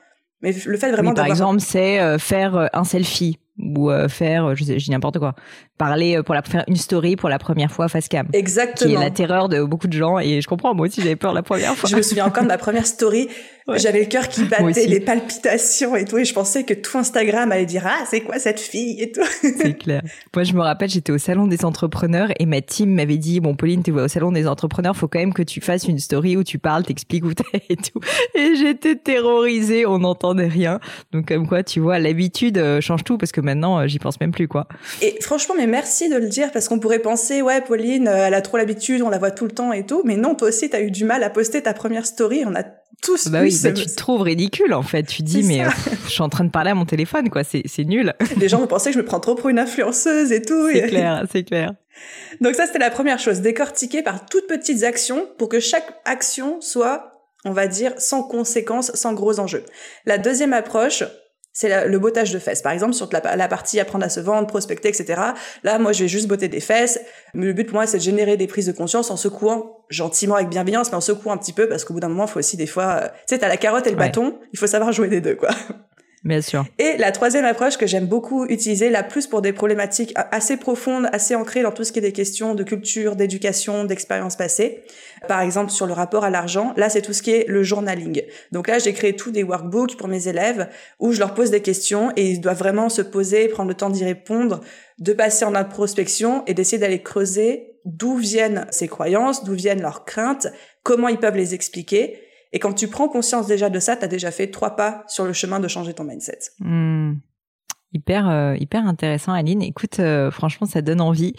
Mais 0.43 0.53
le 0.67 0.77
fait 0.77 0.91
vraiment 0.91 1.15
Par 1.15 1.27
exemple, 1.27 1.61
c'est 1.61 2.01
euh, 2.01 2.19
faire 2.19 2.57
euh, 2.57 2.67
un 2.73 2.85
selfie 2.85 3.39
ou 3.59 3.91
euh, 3.91 4.09
faire, 4.09 4.55
je, 4.55 4.65
je 4.65 4.75
dis 4.75 4.91
n'importe 4.91 5.19
quoi, 5.19 5.35
parler 5.79 6.17
euh, 6.17 6.23
pour 6.23 6.35
la 6.35 6.43
faire 6.43 6.65
une 6.69 6.77
story 6.77 7.17
pour 7.17 7.29
la 7.29 7.39
première 7.39 7.71
fois 7.71 7.89
face 7.89 8.09
cam. 8.09 8.27
Exactement. 8.33 8.91
Qui 8.91 8.97
est 8.97 9.01
la 9.01 9.11
terreur 9.11 9.49
de 9.49 9.63
beaucoup 9.63 9.87
de 9.87 9.93
gens 9.93 10.19
et 10.19 10.43
je 10.43 10.49
comprends 10.49 10.75
moi 10.75 10.87
aussi 10.87 11.01
j'avais 11.01 11.17
peur 11.17 11.33
la 11.33 11.43
première 11.43 11.75
fois. 11.75 11.89
je 11.89 11.97
me 11.97 12.03
souviens 12.03 12.27
encore 12.27 12.43
de 12.43 12.49
ma 12.49 12.59
première 12.59 12.87
story, 12.87 13.29
j'avais 13.77 14.01
le 14.01 14.07
cœur 14.07 14.29
qui 14.29 14.45
battait, 14.45 14.87
les 14.87 15.01
palpitations 15.01 15.97
et 15.97 16.05
tout 16.05 16.19
et 16.19 16.25
je 16.25 16.35
pensais 16.35 16.65
que 16.65 16.75
tout 16.75 16.99
Instagram 16.99 17.53
allait 17.53 17.67
dire 17.67 17.85
ah 17.87 18.05
c'est 18.11 18.21
quoi 18.21 18.39
cette 18.39 18.61
fille 18.61 19.01
et 19.01 19.13
tout. 19.13 19.23
c'est 19.41 19.79
clair. 19.79 20.03
Moi 20.35 20.45
je 20.45 20.53
me 20.53 20.61
rappelle 20.61 20.91
j'étais 20.91 21.13
au 21.13 21.19
salon 21.19 21.47
des 21.47 21.65
entrepreneurs 21.65 22.29
et 22.39 22.47
ma 22.47 22.61
team 22.61 22.91
m'avait 22.95 23.19
dit 23.19 23.41
bon 23.41 23.55
Pauline 23.55 23.83
tu 23.83 23.93
vas 23.93 24.05
au 24.05 24.09
salon 24.09 24.33
des 24.33 24.47
entrepreneurs 24.47 24.97
faut 24.97 25.09
quand 25.09 25.21
même 25.21 25.35
que 25.35 25.43
tu 25.43 25.61
fasses 25.61 25.85
une 25.85 25.99
story 25.99 26.37
où 26.37 26.45
tu 26.45 26.59
parles 26.59 26.85
t'expliques 26.85 27.25
où 27.25 27.33
t'es 27.35 27.45
et 27.69 27.77
tout 27.77 28.01
et 28.35 28.57
j'étais 28.57 28.97
terrorisée 28.97 29.87
on 29.87 30.01
n'entendait 30.01 30.49
rien 30.49 30.81
donc 31.13 31.29
comme 31.29 31.47
quoi 31.47 31.63
tu 31.63 31.81
vois 31.81 31.99
l'habitude 31.99 32.59
euh, 32.59 32.81
change 32.81 33.05
tout 33.05 33.19
parce 33.19 33.33
que 33.33 33.41
maintenant 33.41 33.87
j'y 33.87 33.99
pense 33.99 34.21
même 34.21 34.33
plus 34.33 34.49
quoi. 34.49 34.67
Et 35.03 35.19
franchement 35.21 35.55
mais 35.57 35.68
merci 35.69 36.09
de 36.09 36.17
le 36.17 36.27
dire 36.27 36.51
parce 36.53 36.69
qu'on 36.69 36.79
pourrait 36.79 36.99
penser 36.99 37.43
ouais 37.43 37.61
Pauline 37.61 38.09
euh, 38.09 38.27
elle 38.27 38.35
a 38.35 38.43
trop 38.43 38.57
l'habitude 38.57 39.03
on 39.03 39.09
la 39.09 39.19
voit 39.19 39.31
tout 39.31 39.45
le 39.45 39.53
temps 39.53 39.73
et 39.73 39.87
tout 39.87 40.03
mais 40.05 40.17
non 40.17 40.35
toi 40.35 40.49
aussi 40.49 40.69
t'as 40.69 40.81
eu 40.81 40.91
du 40.91 41.05
mal 41.05 41.23
à 41.23 41.31
poster 41.31 41.63
ta 41.63 41.75
première 41.75 42.07
story 42.07 42.45
on 42.47 42.55
a 42.55 42.65
tous 43.03 43.29
bah 43.29 43.41
oui 43.43 43.57
bah 43.63 43.73
tu 43.73 43.87
te 43.87 43.95
trouves 43.95 44.23
ridicule 44.23 44.75
en 44.75 44.83
fait. 44.83 45.05
Tu 45.05 45.23
dis 45.23 45.43
mais 45.45 45.63
je 46.05 46.11
suis 46.11 46.23
en 46.23 46.29
train 46.29 46.45
de 46.45 46.51
parler 46.51 46.71
à 46.71 46.75
mon 46.75 46.85
téléphone 46.85 47.31
quoi 47.31 47.45
c'est 47.45 47.63
c'est 47.67 47.85
nul. 47.85 48.13
Les 48.37 48.49
gens 48.49 48.59
vont 48.59 48.67
penser 48.67 48.91
que 48.91 48.95
je 48.95 49.01
me 49.01 49.05
prends 49.05 49.21
trop 49.21 49.35
pour 49.35 49.49
une 49.49 49.59
influenceuse 49.59 50.33
et 50.33 50.43
tout. 50.43 50.69
C'est 50.73 50.89
clair 50.89 51.25
c'est 51.31 51.45
clair. 51.45 51.75
Donc 52.41 52.55
ça 52.55 52.67
c'était 52.67 52.79
la 52.79 52.91
première 52.91 53.19
chose 53.19 53.41
décortiquer 53.41 54.03
par 54.03 54.27
toutes 54.27 54.47
petites 54.47 54.83
actions 54.83 55.29
pour 55.39 55.49
que 55.49 55.61
chaque 55.61 56.01
action 56.05 56.61
soit 56.61 57.25
on 57.45 57.53
va 57.53 57.69
dire 57.69 57.93
sans 57.99 58.23
conséquences 58.25 58.91
sans 58.95 59.15
gros 59.15 59.39
enjeux. 59.39 59.65
La 60.05 60.19
deuxième 60.19 60.53
approche 60.53 61.05
c'est 61.53 61.89
le 61.89 61.99
bottage 61.99 62.33
de 62.33 62.39
fesses. 62.39 62.63
Par 62.63 62.73
exemple, 62.73 62.93
sur 62.93 63.09
la, 63.13 63.49
partie 63.49 63.81
apprendre 63.81 64.05
à 64.05 64.09
se 64.09 64.21
vendre, 64.21 64.47
prospecter, 64.47 64.89
etc. 64.89 65.21
Là, 65.65 65.79
moi, 65.79 65.93
je 65.93 66.05
vais 66.05 66.09
juste 66.09 66.29
botter 66.29 66.49
des 66.49 66.61
fesses. 66.61 67.01
Mais 67.35 67.47
le 67.47 67.53
but 67.53 67.65
pour 67.65 67.75
moi, 67.75 67.87
c'est 67.87 67.99
de 67.99 68.03
générer 68.03 68.37
des 68.37 68.47
prises 68.47 68.67
de 68.67 68.73
conscience 68.73 69.11
en 69.11 69.17
secouant 69.17 69.85
gentiment 69.91 70.37
avec 70.37 70.49
bienveillance, 70.49 70.91
mais 70.91 70.97
en 70.97 71.01
secouant 71.01 71.33
un 71.33 71.39
petit 71.39 71.53
peu 71.53 71.69
parce 71.69 71.85
qu'au 71.85 71.95
bout 71.95 72.01
d'un 72.01 72.09
moment, 72.09 72.27
il 72.27 72.31
faut 72.31 72.39
aussi 72.39 72.57
des 72.57 72.67
fois, 72.67 73.01
euh, 73.03 73.09
tu 73.09 73.35
sais, 73.35 73.39
t'as 73.39 73.49
la 73.49 73.57
carotte 73.57 73.87
et 73.87 73.91
le 73.91 73.97
bâton. 73.97 74.39
Il 74.53 74.59
faut 74.59 74.67
savoir 74.67 74.93
jouer 74.93 75.09
des 75.09 75.21
deux, 75.21 75.35
quoi. 75.35 75.51
Bien 76.25 76.41
sûr. 76.41 76.65
Et 76.79 76.97
la 76.97 77.13
troisième 77.13 77.45
approche 77.45 77.77
que 77.77 77.87
j'aime 77.87 78.07
beaucoup 78.07 78.45
utiliser, 78.47 78.91
la 78.91 79.03
plus 79.03 79.27
pour 79.27 79.41
des 79.41 79.53
problématiques 79.53 80.13
assez 80.17 80.57
profondes, 80.57 81.09
assez 81.13 81.35
ancrées 81.35 81.63
dans 81.63 81.71
tout 81.71 81.85
ce 81.85 81.93
qui 81.93 82.01
est 82.01 82.03
des 82.03 82.13
questions 82.13 82.55
de 82.55 82.65
culture, 82.65 83.15
d'éducation, 83.15 83.85
d'expérience 83.85 84.35
passée. 84.35 84.83
Par 85.29 85.41
exemple, 85.41 85.71
sur 85.71 85.87
le 85.87 85.93
rapport 85.93 86.25
à 86.25 86.31
l'argent, 86.31 86.73
là, 86.77 86.89
c'est 86.89 87.03
tout 87.03 87.13
ce 87.13 87.23
qui 87.23 87.31
est 87.31 87.47
le 87.49 87.63
journaling. 87.63 88.23
Donc 88.51 88.69
là, 88.69 88.79
j'ai 88.79 88.93
créé 88.93 89.15
tous 89.15 89.31
des 89.31 89.45
workbooks 89.45 89.97
pour 89.97 90.09
mes 90.09 90.27
élèves 90.27 90.69
où 90.99 91.13
je 91.13 91.21
leur 91.21 91.35
pose 91.35 91.51
des 91.51 91.63
questions 91.63 92.13
et 92.17 92.31
ils 92.31 92.41
doivent 92.41 92.59
vraiment 92.59 92.89
se 92.89 93.03
poser, 93.03 93.49
prendre 93.49 93.69
le 93.69 93.75
temps 93.75 93.91
d'y 93.91 94.05
répondre, 94.05 94.61
de 94.99 95.13
passer 95.13 95.45
en 95.45 95.55
introspection 95.55 96.43
et 96.47 96.55
d'essayer 96.55 96.79
d'aller 96.79 97.03
creuser 97.03 97.75
d'où 97.85 98.17
viennent 98.17 98.67
ces 98.71 98.89
croyances, 98.89 99.45
d'où 99.45 99.55
viennent 99.55 99.81
leurs 99.81 100.05
craintes, 100.05 100.49
comment 100.83 101.09
ils 101.09 101.19
peuvent 101.19 101.37
les 101.37 101.55
expliquer 101.55 102.21
et 102.53 102.59
quand 102.59 102.73
tu 102.73 102.89
prends 102.89 103.09
conscience 103.09 103.47
déjà 103.47 103.71
de 103.71 103.79
ça, 103.79 103.97
tu 103.97 104.05
as 104.05 104.09
déjà 104.09 104.31
fait 104.31 104.51
trois 104.51 104.77
pas 104.77 105.05
sur 105.09 105.25
le 105.25 105.33
chemin 105.33 105.61
de 105.61 105.69
changer 105.69 105.95
ton 105.95 106.05
mindset. 106.05 106.39
Hmm. 106.61 107.15
Hyper, 107.95 108.29
euh, 108.29 108.55
hyper 108.59 108.87
intéressant, 108.87 109.33
Aline. 109.33 109.63
Écoute, 109.63 109.99
euh, 109.99 110.31
franchement, 110.31 110.67
ça 110.67 110.83
donne 110.83 111.01
envie. 111.01 111.33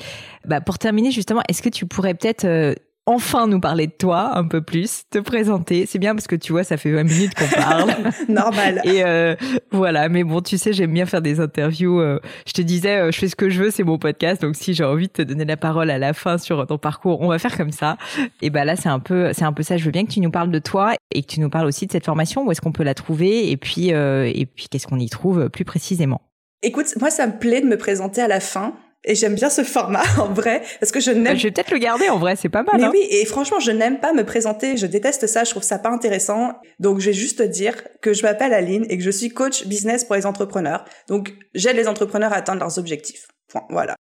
Bah, 0.45 0.61
pour 0.61 0.79
terminer, 0.79 1.11
justement, 1.11 1.41
est-ce 1.47 1.61
que 1.61 1.69
tu 1.69 1.85
pourrais 1.85 2.15
peut-être 2.15 2.45
euh, 2.45 2.73
enfin 3.09 3.47
nous 3.47 3.59
parler 3.59 3.87
de 3.87 3.91
toi 3.91 4.37
un 4.37 4.47
peu 4.47 4.61
plus, 4.61 5.03
te 5.09 5.17
présenter. 5.17 5.87
C'est 5.87 5.97
bien 5.97 6.13
parce 6.13 6.27
que 6.27 6.35
tu 6.35 6.51
vois, 6.51 6.63
ça 6.63 6.77
fait 6.77 6.91
20 6.91 7.03
minutes 7.03 7.33
qu'on 7.33 7.47
parle. 7.47 7.91
Normal. 8.29 8.81
Et 8.83 9.03
euh, 9.03 9.35
voilà, 9.71 10.09
mais 10.09 10.23
bon, 10.23 10.41
tu 10.41 10.59
sais, 10.59 10.73
j'aime 10.73 10.93
bien 10.93 11.07
faire 11.07 11.23
des 11.23 11.39
interviews. 11.39 11.99
Euh, 11.99 12.19
je 12.45 12.53
te 12.53 12.61
disais, 12.61 12.97
euh, 12.97 13.11
je 13.11 13.17
fais 13.17 13.27
ce 13.27 13.35
que 13.35 13.49
je 13.49 13.63
veux, 13.63 13.71
c'est 13.71 13.83
mon 13.83 13.97
podcast. 13.97 14.43
Donc 14.43 14.55
si 14.55 14.75
j'ai 14.75 14.83
envie 14.83 15.07
de 15.07 15.13
te 15.13 15.21
donner 15.23 15.45
la 15.45 15.57
parole 15.57 15.89
à 15.89 15.97
la 15.97 16.13
fin 16.13 16.37
sur 16.37 16.67
ton 16.67 16.77
parcours, 16.77 17.21
on 17.21 17.29
va 17.29 17.39
faire 17.39 17.57
comme 17.57 17.71
ça. 17.71 17.97
Et 18.43 18.51
ben 18.51 18.63
là, 18.63 18.75
c'est 18.75 18.89
un 18.89 18.99
peu, 18.99 19.33
c'est 19.33 19.45
un 19.45 19.53
peu 19.53 19.63
ça. 19.63 19.75
Je 19.75 19.85
veux 19.85 19.91
bien 19.91 20.05
que 20.05 20.11
tu 20.11 20.19
nous 20.19 20.31
parles 20.31 20.51
de 20.51 20.59
toi 20.59 20.93
et 21.11 21.23
que 21.23 21.27
tu 21.27 21.39
nous 21.39 21.49
parles 21.49 21.65
aussi 21.65 21.87
de 21.87 21.91
cette 21.91 22.05
formation. 22.05 22.45
Où 22.45 22.51
est-ce 22.51 22.61
qu'on 22.61 22.71
peut 22.71 22.83
la 22.83 22.93
trouver? 22.93 23.49
Et 23.49 23.57
puis, 23.57 23.89
et 23.89 24.45
puis, 24.45 24.67
qu'est-ce 24.69 24.85
qu'on 24.85 24.99
y 24.99 25.09
trouve 25.09 25.49
plus 25.49 25.65
précisément? 25.65 26.21
Écoute, 26.61 26.87
moi, 26.99 27.09
ça 27.09 27.25
me 27.25 27.39
plaît 27.39 27.61
de 27.61 27.67
me 27.67 27.77
présenter 27.77 28.21
à 28.21 28.27
la 28.27 28.39
fin 28.39 28.75
et 29.03 29.15
j'aime 29.15 29.35
bien 29.35 29.49
ce 29.49 29.63
format 29.63 30.03
en 30.19 30.33
vrai 30.33 30.61
parce 30.79 30.91
que 30.91 30.99
je 30.99 31.11
n'aime. 31.11 31.37
je 31.37 31.43
vais 31.43 31.51
peut-être 31.51 31.71
le 31.71 31.77
garder 31.77 32.09
en 32.09 32.19
vrai, 32.19 32.35
c'est 32.35 32.49
pas 32.49 32.63
mal. 32.63 32.75
Mais 32.77 32.83
hein. 32.83 32.91
oui, 32.93 33.07
et 33.09 33.25
franchement, 33.25 33.59
je 33.59 33.71
n'aime 33.71 33.99
pas 33.99 34.13
me 34.13 34.23
présenter. 34.23 34.77
Je 34.77 34.85
déteste 34.85 35.27
ça. 35.27 35.43
Je 35.43 35.51
trouve 35.51 35.63
ça 35.63 35.79
pas 35.79 35.89
intéressant. 35.89 36.53
Donc, 36.79 36.99
je 36.99 37.07
vais 37.07 37.13
juste 37.13 37.41
dire 37.41 37.75
que 38.01 38.13
je 38.13 38.23
m'appelle 38.23 38.53
Aline 38.53 38.85
et 38.89 38.97
que 38.97 39.03
je 39.03 39.11
suis 39.11 39.29
coach 39.29 39.65
business 39.67 40.03
pour 40.03 40.15
les 40.15 40.25
entrepreneurs. 40.25 40.85
Donc, 41.07 41.33
j'aide 41.53 41.75
les 41.75 41.87
entrepreneurs 41.87 42.33
à 42.33 42.37
atteindre 42.37 42.59
leurs 42.59 42.77
objectifs. 42.77 43.27
voilà. 43.69 43.95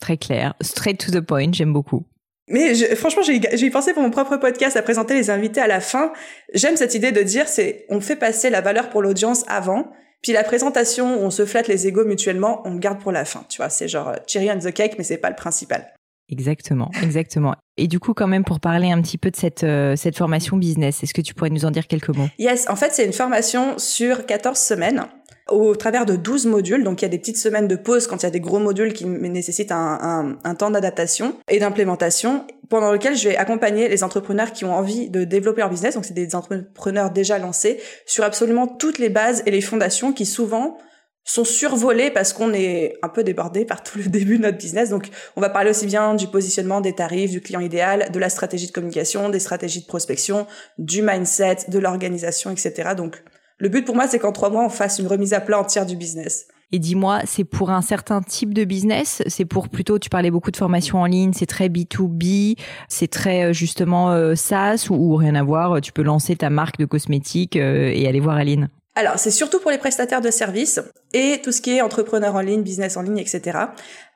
Très 0.00 0.16
clair, 0.18 0.54
straight 0.60 0.98
to 0.98 1.10
the 1.10 1.24
point. 1.24 1.52
J'aime 1.52 1.72
beaucoup. 1.72 2.04
Mais 2.48 2.74
je, 2.74 2.94
franchement, 2.94 3.22
j'ai 3.22 3.70
pensé 3.70 3.94
pour 3.94 4.02
mon 4.02 4.10
propre 4.10 4.36
podcast 4.36 4.76
à 4.76 4.82
présenter 4.82 5.14
les 5.14 5.30
invités 5.30 5.62
à 5.62 5.66
la 5.66 5.80
fin. 5.80 6.12
J'aime 6.52 6.76
cette 6.76 6.94
idée 6.94 7.10
de 7.10 7.22
dire, 7.22 7.48
c'est 7.48 7.86
on 7.88 8.02
fait 8.02 8.16
passer 8.16 8.50
la 8.50 8.60
valeur 8.60 8.90
pour 8.90 9.00
l'audience 9.00 9.44
avant 9.48 9.90
puis 10.24 10.32
la 10.32 10.42
présentation, 10.42 11.20
où 11.20 11.26
on 11.26 11.28
se 11.28 11.44
flatte 11.44 11.68
les 11.68 11.86
égaux 11.86 12.06
mutuellement, 12.06 12.62
on 12.64 12.72
le 12.72 12.78
garde 12.78 12.98
pour 12.98 13.12
la 13.12 13.26
fin. 13.26 13.44
Tu 13.50 13.58
vois, 13.58 13.68
c'est 13.68 13.88
genre 13.88 14.08
euh, 14.08 14.14
cherry 14.26 14.50
on 14.50 14.58
the 14.58 14.72
cake, 14.72 14.94
mais 14.96 15.04
c'est 15.04 15.18
pas 15.18 15.28
le 15.28 15.36
principal. 15.36 15.92
Exactement, 16.30 16.90
exactement. 17.02 17.54
Et 17.76 17.88
du 17.88 18.00
coup, 18.00 18.14
quand 18.14 18.26
même, 18.26 18.42
pour 18.42 18.58
parler 18.58 18.90
un 18.90 19.02
petit 19.02 19.18
peu 19.18 19.30
de 19.30 19.36
cette, 19.36 19.64
euh, 19.64 19.96
cette 19.96 20.16
formation 20.16 20.56
business, 20.56 21.02
est-ce 21.02 21.12
que 21.12 21.20
tu 21.20 21.34
pourrais 21.34 21.50
nous 21.50 21.66
en 21.66 21.70
dire 21.70 21.86
quelques 21.86 22.08
mots? 22.08 22.28
Yes, 22.38 22.64
en 22.70 22.76
fait, 22.76 22.94
c'est 22.94 23.04
une 23.04 23.12
formation 23.12 23.76
sur 23.76 24.24
14 24.24 24.58
semaines 24.58 25.04
au 25.50 25.74
travers 25.76 26.06
de 26.06 26.16
12 26.16 26.46
modules. 26.46 26.84
Donc 26.84 27.02
il 27.02 27.04
y 27.04 27.06
a 27.06 27.10
des 27.10 27.18
petites 27.18 27.36
semaines 27.36 27.68
de 27.68 27.76
pause 27.76 28.06
quand 28.06 28.22
il 28.22 28.22
y 28.22 28.26
a 28.26 28.30
des 28.30 28.40
gros 28.40 28.58
modules 28.58 28.92
qui 28.92 29.06
nécessitent 29.06 29.72
un, 29.72 30.36
temps 30.58 30.70
d'adaptation 30.70 31.36
et 31.48 31.58
d'implémentation, 31.58 32.46
pendant 32.68 32.92
lequel 32.92 33.16
je 33.16 33.28
vais 33.28 33.36
accompagner 33.36 33.88
les 33.88 34.02
entrepreneurs 34.02 34.52
qui 34.52 34.64
ont 34.64 34.74
envie 34.74 35.10
de 35.10 35.24
développer 35.24 35.60
leur 35.60 35.70
business. 35.70 35.94
Donc 35.94 36.04
c'est 36.04 36.14
des 36.14 36.34
entrepreneurs 36.34 37.10
déjà 37.10 37.38
lancés 37.38 37.80
sur 38.06 38.24
absolument 38.24 38.66
toutes 38.66 38.98
les 38.98 39.10
bases 39.10 39.42
et 39.46 39.50
les 39.50 39.60
fondations 39.60 40.12
qui 40.12 40.26
souvent 40.26 40.78
sont 41.24 41.44
survolées 41.44 42.10
parce 42.10 42.34
qu'on 42.34 42.52
est 42.52 42.98
un 43.02 43.08
peu 43.08 43.24
débordé 43.24 43.64
par 43.64 43.82
tout 43.82 43.98
le 43.98 44.04
début 44.08 44.36
de 44.36 44.42
notre 44.42 44.58
business. 44.58 44.90
Donc, 44.90 45.08
on 45.36 45.40
va 45.40 45.48
parler 45.48 45.70
aussi 45.70 45.86
bien 45.86 46.14
du 46.14 46.28
positionnement, 46.28 46.80
des 46.80 46.94
tarifs, 46.94 47.30
du 47.30 47.40
client 47.40 47.60
idéal, 47.60 48.10
de 48.12 48.18
la 48.18 48.28
stratégie 48.28 48.66
de 48.66 48.72
communication, 48.72 49.30
des 49.30 49.40
stratégies 49.40 49.80
de 49.80 49.86
prospection, 49.86 50.46
du 50.78 51.02
mindset, 51.02 51.68
de 51.68 51.78
l'organisation, 51.78 52.50
etc. 52.50 52.90
Donc, 52.94 53.22
le 53.58 53.68
but 53.68 53.84
pour 53.84 53.94
moi, 53.94 54.08
c'est 54.08 54.18
qu'en 54.18 54.32
trois 54.32 54.50
mois, 54.50 54.64
on 54.64 54.68
fasse 54.68 54.98
une 54.98 55.06
remise 55.06 55.32
à 55.32 55.40
plat 55.40 55.58
entière 55.58 55.86
du 55.86 55.96
business. 55.96 56.46
Et 56.72 56.80
dis-moi, 56.80 57.20
c'est 57.24 57.44
pour 57.44 57.70
un 57.70 57.82
certain 57.82 58.20
type 58.20 58.52
de 58.52 58.64
business? 58.64 59.22
C'est 59.28 59.44
pour 59.44 59.68
plutôt, 59.68 59.98
tu 59.98 60.10
parlais 60.10 60.32
beaucoup 60.32 60.50
de 60.50 60.56
formation 60.56 60.98
en 60.98 61.06
ligne, 61.06 61.32
c'est 61.32 61.46
très 61.46 61.68
B2B, 61.68 62.56
c'est 62.88 63.06
très 63.06 63.44
euh, 63.44 63.52
justement 63.52 64.10
euh, 64.10 64.34
SaaS 64.34 64.88
ou, 64.90 65.14
rien 65.14 65.36
à 65.36 65.44
voir, 65.44 65.80
tu 65.80 65.92
peux 65.92 66.02
lancer 66.02 66.34
ta 66.34 66.50
marque 66.50 66.78
de 66.78 66.84
cosmétiques 66.84 67.56
euh, 67.56 67.92
et 67.94 68.08
aller 68.08 68.18
voir 68.18 68.36
Aline? 68.36 68.70
Alors, 68.96 69.18
c'est 69.18 69.30
surtout 69.30 69.60
pour 69.60 69.70
les 69.70 69.78
prestataires 69.78 70.20
de 70.20 70.30
services 70.30 70.80
et 71.12 71.40
tout 71.42 71.50
ce 71.50 71.60
qui 71.60 71.70
est 71.70 71.80
entrepreneur 71.80 72.34
en 72.34 72.40
ligne, 72.40 72.62
business 72.62 72.96
en 72.96 73.02
ligne, 73.02 73.18
etc. 73.18 73.58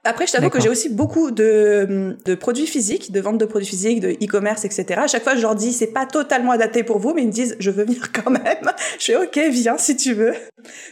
Après, 0.09 0.27
je 0.27 0.33
t'avoue 0.33 0.49
que 0.49 0.59
j'ai 0.59 0.71
aussi 0.71 0.89
beaucoup 0.89 1.31
de, 1.31 2.17
de 2.25 2.35
produits 2.35 2.67
physiques, 2.67 3.13
de 3.13 3.21
vente 3.21 3.37
de 3.37 3.45
produits 3.45 3.69
physiques, 3.69 4.01
de 4.01 4.09
e-commerce, 4.09 4.65
etc. 4.65 5.01
À 5.03 5.07
chaque 5.07 5.23
fois, 5.23 5.37
je 5.37 5.43
leur 5.43 5.55
dis, 5.55 5.75
c'est 5.75 5.89
pas 5.89 6.07
totalement 6.07 6.53
adapté 6.53 6.83
pour 6.83 6.99
vous, 6.99 7.13
mais 7.13 7.23
ils 7.23 7.27
me 7.27 7.33
disent, 7.33 7.57
je 7.59 7.71
veux 7.71 7.85
venir 7.85 8.11
quand 8.13 8.31
même. 8.31 8.73
Je 8.99 9.05
fais, 9.05 9.17
ok, 9.17 9.39
viens 9.51 9.77
si 9.77 9.97
tu 9.97 10.15
veux. 10.15 10.33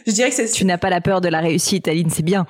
Je 0.05 0.11
dirais 0.11 0.29
que 0.29 0.35
c'est... 0.35 0.45
Tu 0.45 0.65
n'as 0.65 0.77
pas 0.77 0.91
la 0.91 1.01
peur 1.01 1.19
de 1.19 1.29
la 1.29 1.39
réussite, 1.39 1.87
Aline, 1.87 2.11
c'est 2.11 2.21
bien. 2.21 2.45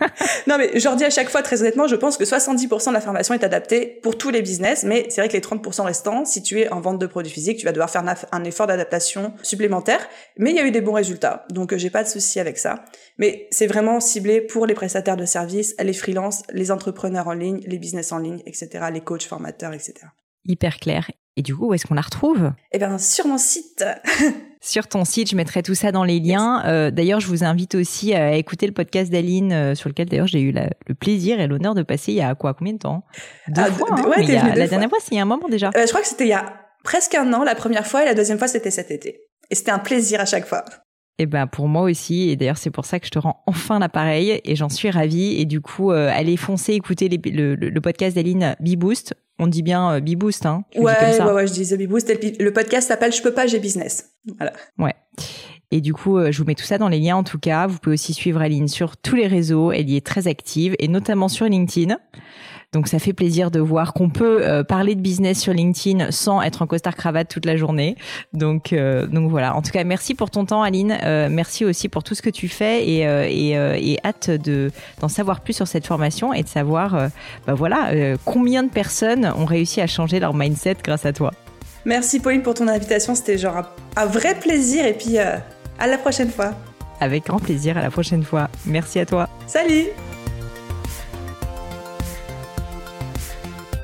non, 0.46 0.58
mais 0.58 0.70
je 0.78 0.84
leur 0.84 0.94
dis 0.94 1.04
à 1.04 1.10
chaque 1.10 1.28
fois, 1.28 1.42
très 1.42 1.60
honnêtement, 1.60 1.88
je 1.88 1.96
pense 1.96 2.16
que 2.16 2.24
70% 2.24 2.90
de 2.90 2.94
la 2.94 3.00
formation 3.00 3.34
est 3.34 3.42
adaptée 3.42 3.98
pour 4.04 4.16
tous 4.16 4.30
les 4.30 4.42
business, 4.42 4.84
mais 4.84 5.06
c'est 5.08 5.22
vrai 5.22 5.28
que 5.28 5.34
les 5.34 5.40
30% 5.40 5.82
restants, 5.82 6.24
si 6.24 6.40
tu 6.40 6.60
es 6.60 6.72
en 6.72 6.80
vente 6.80 7.00
de 7.00 7.06
produits 7.06 7.32
physiques, 7.32 7.58
tu 7.58 7.66
vas 7.66 7.72
devoir 7.72 7.90
faire 7.90 8.04
un 8.30 8.44
effort 8.44 8.68
d'adaptation 8.68 9.32
supplémentaire. 9.42 10.08
Mais 10.38 10.50
il 10.50 10.56
y 10.56 10.60
a 10.60 10.64
eu 10.64 10.70
des 10.70 10.82
bons 10.82 10.92
résultats, 10.92 11.46
donc 11.50 11.72
euh, 11.72 11.78
j'ai 11.78 11.90
pas 11.90 12.04
de 12.04 12.08
souci 12.08 12.38
avec 12.38 12.58
ça. 12.58 12.84
Mais 13.18 13.48
c'est 13.50 13.66
vraiment 13.66 13.98
ciblé 13.98 14.40
pour 14.40 14.66
les 14.66 14.74
prestataires 14.74 15.16
de 15.16 15.24
services, 15.24 15.74
les 15.82 15.92
freelances, 16.12 16.42
les 16.52 16.70
entrepreneurs 16.70 17.28
en 17.28 17.32
ligne, 17.32 17.60
les 17.66 17.78
business 17.78 18.12
en 18.12 18.18
ligne, 18.18 18.42
etc., 18.46 18.86
les 18.92 19.00
coachs, 19.00 19.24
formateurs, 19.24 19.72
etc. 19.72 19.94
Hyper 20.44 20.76
clair. 20.76 21.10
Et 21.36 21.42
du 21.42 21.56
coup, 21.56 21.68
où 21.68 21.74
est-ce 21.74 21.86
qu'on 21.86 21.94
la 21.94 22.02
retrouve? 22.02 22.52
Eh 22.72 22.78
bien, 22.78 22.98
sur 22.98 23.26
mon 23.26 23.38
site 23.38 23.84
sur 24.60 24.86
ton 24.86 25.04
site. 25.04 25.30
Je 25.30 25.36
mettrai 25.36 25.62
tout 25.62 25.74
ça 25.74 25.90
dans 25.90 26.04
les 26.04 26.20
liens. 26.20 26.62
Euh, 26.66 26.90
d'ailleurs, 26.90 27.20
je 27.20 27.26
vous 27.26 27.42
invite 27.42 27.74
aussi 27.74 28.14
à 28.14 28.36
écouter 28.36 28.66
le 28.66 28.72
podcast 28.72 29.10
d'Aline, 29.10 29.52
euh, 29.52 29.74
sur 29.74 29.88
lequel 29.88 30.08
d'ailleurs 30.08 30.28
j'ai 30.28 30.40
eu 30.40 30.52
le 30.52 30.94
plaisir 30.94 31.40
et 31.40 31.46
l'honneur 31.46 31.74
de 31.74 31.82
passer 31.82 32.12
il 32.12 32.18
y 32.18 32.22
a 32.22 32.34
quoi, 32.34 32.54
combien 32.54 32.74
de 32.74 32.78
temps? 32.78 33.02
Deux 33.48 33.62
ah, 33.64 33.72
fois. 33.72 33.88
Hein, 33.90 34.54
la 34.54 34.68
dernière 34.68 34.88
fois, 34.88 34.98
c'est 35.00 35.12
il 35.12 35.16
y 35.16 35.18
a 35.18 35.22
un 35.22 35.26
moment 35.26 35.48
déjà. 35.48 35.70
Euh, 35.74 35.82
je 35.82 35.88
crois 35.88 36.02
que 36.02 36.06
c'était 36.06 36.24
il 36.24 36.30
y 36.30 36.34
a 36.34 36.44
presque 36.84 37.14
un 37.14 37.32
an 37.32 37.42
la 37.42 37.54
première 37.54 37.86
fois 37.86 38.02
et 38.02 38.04
la 38.04 38.14
deuxième 38.14 38.38
fois 38.38 38.48
c'était 38.48 38.70
cet 38.70 38.90
été. 38.90 39.22
Et 39.50 39.54
c'était 39.54 39.72
un 39.72 39.78
plaisir 39.78 40.20
à 40.20 40.26
chaque 40.26 40.46
fois. 40.46 40.64
Et 41.18 41.24
eh 41.24 41.26
ben 41.26 41.46
pour 41.46 41.68
moi 41.68 41.82
aussi, 41.82 42.30
et 42.30 42.36
d'ailleurs 42.36 42.56
c'est 42.56 42.70
pour 42.70 42.86
ça 42.86 42.98
que 42.98 43.04
je 43.06 43.10
te 43.10 43.18
rends 43.18 43.42
enfin 43.46 43.78
l'appareil 43.78 44.40
et 44.44 44.56
j'en 44.56 44.70
suis 44.70 44.90
ravie. 44.90 45.38
Et 45.38 45.44
du 45.44 45.60
coup, 45.60 45.90
allez 45.90 46.38
foncer, 46.38 46.72
écouter 46.72 47.08
le, 47.08 47.54
le, 47.54 47.80
podcast 47.82 48.16
d'Aline 48.16 48.56
Beboost. 48.60 49.14
On 49.38 49.46
dit 49.46 49.62
bien 49.62 49.94
euh, 49.94 50.00
Beboost, 50.00 50.46
hein 50.46 50.64
ouais, 50.76 50.82
ouais, 50.82 51.32
ouais, 51.32 51.46
je 51.46 51.52
dis 51.52 51.68
The 51.68 51.76
Beboost. 51.76 52.12
Le 52.40 52.50
podcast 52.52 52.88
s'appelle 52.88 53.12
Je 53.12 53.22
peux 53.22 53.32
pas, 53.34 53.46
j'ai 53.46 53.58
business. 53.58 54.12
Voilà. 54.36 54.52
Ouais. 54.78 54.94
Et 55.72 55.80
du 55.80 55.94
coup, 55.94 56.18
euh, 56.18 56.30
je 56.30 56.38
vous 56.38 56.44
mets 56.44 56.54
tout 56.54 56.64
ça 56.64 56.76
dans 56.76 56.88
les 56.88 57.00
liens 57.00 57.16
en 57.16 57.24
tout 57.24 57.38
cas. 57.38 57.66
Vous 57.66 57.78
pouvez 57.78 57.94
aussi 57.94 58.12
suivre 58.12 58.40
Aline 58.42 58.68
sur 58.68 58.98
tous 58.98 59.16
les 59.16 59.26
réseaux. 59.26 59.72
Elle 59.72 59.88
y 59.88 59.96
est 59.96 60.06
très 60.06 60.28
active 60.28 60.76
et 60.78 60.86
notamment 60.86 61.28
sur 61.28 61.46
LinkedIn. 61.46 61.96
Donc 62.74 62.88
ça 62.88 62.98
fait 62.98 63.14
plaisir 63.14 63.50
de 63.50 63.58
voir 63.58 63.94
qu'on 63.94 64.10
peut 64.10 64.40
euh, 64.42 64.64
parler 64.64 64.94
de 64.94 65.00
business 65.00 65.40
sur 65.40 65.52
LinkedIn 65.52 66.10
sans 66.10 66.40
être 66.42 66.62
en 66.62 66.66
costard 66.66 66.94
cravate 66.94 67.28
toute 67.28 67.46
la 67.46 67.56
journée. 67.56 67.96
Donc 68.34 68.74
euh, 68.74 69.06
donc 69.06 69.30
voilà. 69.30 69.56
En 69.56 69.62
tout 69.62 69.70
cas, 69.70 69.82
merci 69.84 70.14
pour 70.14 70.30
ton 70.30 70.44
temps, 70.44 70.62
Aline. 70.62 70.98
Merci 71.30 71.64
aussi 71.64 71.88
pour 71.88 72.04
tout 72.04 72.14
ce 72.14 72.20
que 72.22 72.30
tu 72.30 72.48
fais 72.48 72.86
et 72.86 73.00
et, 73.02 73.52
et 73.52 73.98
hâte 74.04 74.30
de 74.30 74.70
d'en 75.00 75.08
savoir 75.08 75.40
plus 75.40 75.54
sur 75.54 75.66
cette 75.66 75.86
formation 75.86 76.34
et 76.34 76.42
de 76.42 76.48
savoir 76.48 77.08
bah 77.46 77.54
voilà 77.54 78.16
combien 78.24 78.62
de 78.62 78.70
personnes 78.70 79.32
ont 79.36 79.46
réussi 79.46 79.80
à 79.80 79.86
changer 79.86 80.20
leur 80.20 80.34
mindset 80.34 80.76
grâce 80.84 81.06
à 81.06 81.14
toi. 81.14 81.32
Merci 81.84 82.20
Pauline 82.20 82.42
pour 82.42 82.54
ton 82.54 82.68
invitation. 82.68 83.14
C'était 83.14 83.38
genre 83.38 83.56
un, 83.56 83.68
un, 83.96 84.06
vrai 84.06 84.34
plaisir 84.34 84.86
et 84.86 84.94
puis 84.94 85.18
à 85.82 85.88
la 85.88 85.98
prochaine 85.98 86.30
fois. 86.30 86.54
Avec 87.00 87.26
grand 87.26 87.40
plaisir. 87.40 87.76
À 87.76 87.82
la 87.82 87.90
prochaine 87.90 88.22
fois. 88.22 88.48
Merci 88.64 89.00
à 89.00 89.06
toi. 89.06 89.28
Salut. 89.46 89.86